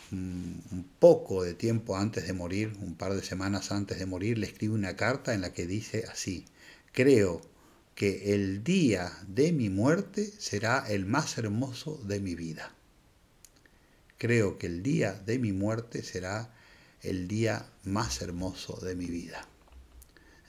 poco 0.99 1.43
de 1.43 1.53
tiempo 1.53 1.95
antes 1.95 2.25
de 2.27 2.33
morir, 2.33 2.73
un 2.81 2.95
par 2.95 3.13
de 3.13 3.23
semanas 3.23 3.71
antes 3.71 3.99
de 3.99 4.05
morir, 4.05 4.37
le 4.37 4.47
escribe 4.47 4.73
una 4.73 4.95
carta 4.95 5.33
en 5.33 5.41
la 5.41 5.53
que 5.53 5.67
dice 5.67 6.05
así, 6.11 6.45
creo 6.91 7.41
que 7.95 8.33
el 8.33 8.63
día 8.63 9.11
de 9.27 9.51
mi 9.51 9.69
muerte 9.69 10.25
será 10.39 10.85
el 10.87 11.05
más 11.05 11.37
hermoso 11.37 12.01
de 12.05 12.19
mi 12.19 12.35
vida. 12.35 12.73
Creo 14.17 14.57
que 14.57 14.67
el 14.67 14.81
día 14.81 15.13
de 15.13 15.37
mi 15.37 15.51
muerte 15.51 16.01
será 16.01 16.53
el 17.01 17.27
día 17.27 17.69
más 17.83 18.21
hermoso 18.21 18.79
de 18.81 18.95
mi 18.95 19.07
vida. 19.07 19.47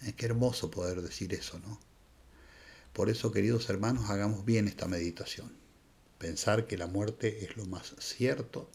Es 0.03 0.15
qué 0.15 0.27
hermoso 0.27 0.71
poder 0.71 1.03
decir 1.03 1.35
eso, 1.35 1.59
¿no? 1.59 1.81
Por 2.93 3.11
eso, 3.11 3.33
queridos 3.33 3.69
hermanos, 3.69 4.09
hagamos 4.09 4.45
bien 4.45 4.69
esta 4.69 4.87
meditación. 4.87 5.53
Pensar 6.19 6.67
que 6.69 6.79
la 6.79 6.87
muerte 6.87 7.45
es 7.45 7.57
lo 7.57 7.67
más 7.67 7.95
cierto, 7.99 8.71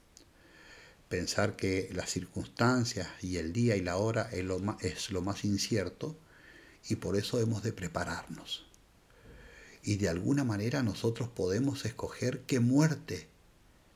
pensar 1.10 1.56
que 1.56 1.89
las 1.91 2.12
circunstancias 2.12 3.08
y 3.22 3.38
el 3.38 3.52
día 3.52 3.76
y 3.76 3.82
la 3.82 3.98
hora 3.98 4.30
es 4.32 4.45
lo 4.45 4.60
más, 4.60 4.82
es 4.84 5.10
lo 5.10 5.22
más 5.22 5.43
incierto 5.43 6.15
y 6.88 6.95
por 6.95 7.17
eso 7.17 7.39
hemos 7.39 7.63
de 7.63 7.74
prepararnos. 7.74 8.67
Y 9.84 9.98
de 9.98 10.08
alguna 10.08 10.43
manera 10.43 10.84
nosotros 10.84 11.28
podemos 11.30 11.86
escoger 11.86 12.41
qué 12.41 12.60
muerte 12.60 13.28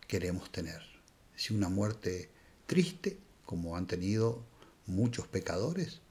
queremos 0.08 0.52
tener. 0.52 0.82
Si 1.36 1.54
una 1.54 1.69
muerte 1.69 2.30
triste, 2.65 3.19
como 3.45 3.78
han 3.78 3.86
tenido 3.86 4.43
muchos 4.88 5.28
pecadores, 5.28 6.02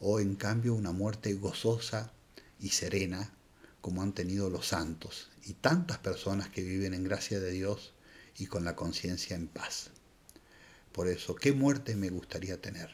o 0.00 0.18
en 0.18 0.34
cambio 0.34 0.74
una 0.74 0.92
muerte 0.92 1.32
gozosa 1.34 2.12
y 2.58 2.70
serena, 2.70 3.32
como 3.80 4.02
han 4.02 4.12
tenido 4.12 4.50
los 4.50 4.68
santos 4.68 5.30
y 5.44 5.54
tantas 5.54 5.98
personas 5.98 6.48
que 6.48 6.62
viven 6.62 6.92
en 6.92 7.04
gracia 7.04 7.38
de 7.40 7.50
Dios 7.50 7.92
y 8.36 8.46
con 8.46 8.64
la 8.64 8.76
conciencia 8.76 9.36
en 9.36 9.46
paz. 9.46 9.90
Por 10.92 11.08
eso, 11.08 11.36
¿qué 11.36 11.52
muerte 11.52 11.94
me 11.94 12.10
gustaría 12.10 12.60
tener? 12.60 12.90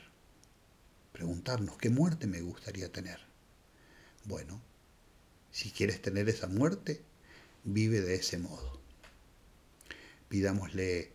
Preguntarnos, 1.13 1.79
¿qué 1.79 1.89
muerte 1.89 2.27
me 2.27 2.43
gustaría 2.43 2.93
tener? 2.93 3.21
Bueno, 4.25 4.61
si 5.51 5.71
quieres 5.71 6.03
tener 6.03 6.29
esa 6.29 6.47
muerte, 6.47 7.01
vive 7.65 8.03
de 8.03 8.17
ese 8.17 8.37
modo. 8.37 8.79
Pidámosle 10.29 11.13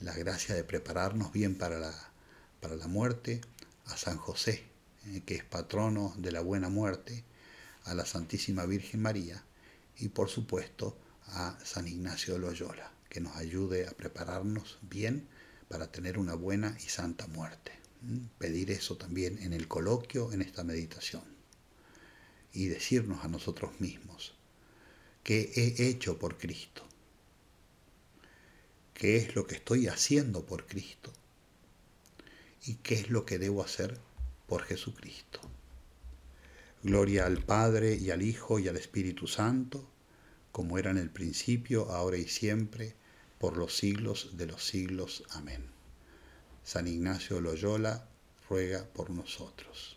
la 0.00 0.14
gracia 0.14 0.54
de 0.54 0.64
prepararnos 0.64 1.32
bien 1.32 1.56
para 1.56 1.78
la, 1.78 1.94
para 2.60 2.76
la 2.76 2.86
muerte 2.86 3.42
a 3.86 3.96
San 3.98 4.16
José, 4.16 4.64
eh, 5.08 5.22
que 5.26 5.34
es 5.34 5.44
patrono 5.44 6.14
de 6.16 6.32
la 6.32 6.40
buena 6.40 6.70
muerte, 6.70 7.24
a 7.84 7.94
la 7.94 8.06
Santísima 8.06 8.64
Virgen 8.64 9.02
María 9.02 9.44
y 9.98 10.08
por 10.08 10.28
supuesto 10.30 10.96
a 11.26 11.58
San 11.64 11.88
Ignacio 11.88 12.34
de 12.34 12.40
Loyola, 12.40 12.90
que 13.08 13.20
nos 13.20 13.36
ayude 13.36 13.86
a 13.86 13.90
prepararnos 13.90 14.78
bien 14.82 15.28
para 15.72 15.90
tener 15.90 16.18
una 16.18 16.34
buena 16.34 16.76
y 16.84 16.90
santa 16.90 17.26
muerte. 17.28 17.72
Pedir 18.36 18.70
eso 18.70 18.98
también 18.98 19.38
en 19.38 19.54
el 19.54 19.68
coloquio, 19.68 20.30
en 20.30 20.42
esta 20.42 20.64
meditación. 20.64 21.22
Y 22.52 22.66
decirnos 22.66 23.24
a 23.24 23.28
nosotros 23.28 23.80
mismos, 23.80 24.34
¿qué 25.22 25.50
he 25.56 25.88
hecho 25.88 26.18
por 26.18 26.36
Cristo? 26.36 26.82
¿Qué 28.92 29.16
es 29.16 29.34
lo 29.34 29.46
que 29.46 29.54
estoy 29.54 29.86
haciendo 29.86 30.44
por 30.44 30.66
Cristo? 30.66 31.10
¿Y 32.66 32.74
qué 32.74 32.96
es 32.96 33.08
lo 33.08 33.24
que 33.24 33.38
debo 33.38 33.64
hacer 33.64 33.98
por 34.46 34.64
Jesucristo? 34.64 35.40
Gloria 36.82 37.24
al 37.24 37.42
Padre 37.42 37.94
y 37.94 38.10
al 38.10 38.20
Hijo 38.20 38.58
y 38.58 38.68
al 38.68 38.76
Espíritu 38.76 39.26
Santo, 39.26 39.88
como 40.52 40.76
era 40.76 40.90
en 40.90 40.98
el 40.98 41.08
principio, 41.08 41.90
ahora 41.92 42.18
y 42.18 42.28
siempre, 42.28 42.94
por 43.42 43.56
los 43.56 43.76
siglos 43.76 44.28
de 44.34 44.46
los 44.46 44.64
siglos. 44.64 45.24
Amén. 45.30 45.68
San 46.62 46.86
Ignacio 46.86 47.40
Loyola 47.40 48.06
ruega 48.48 48.84
por 48.84 49.10
nosotros. 49.10 49.96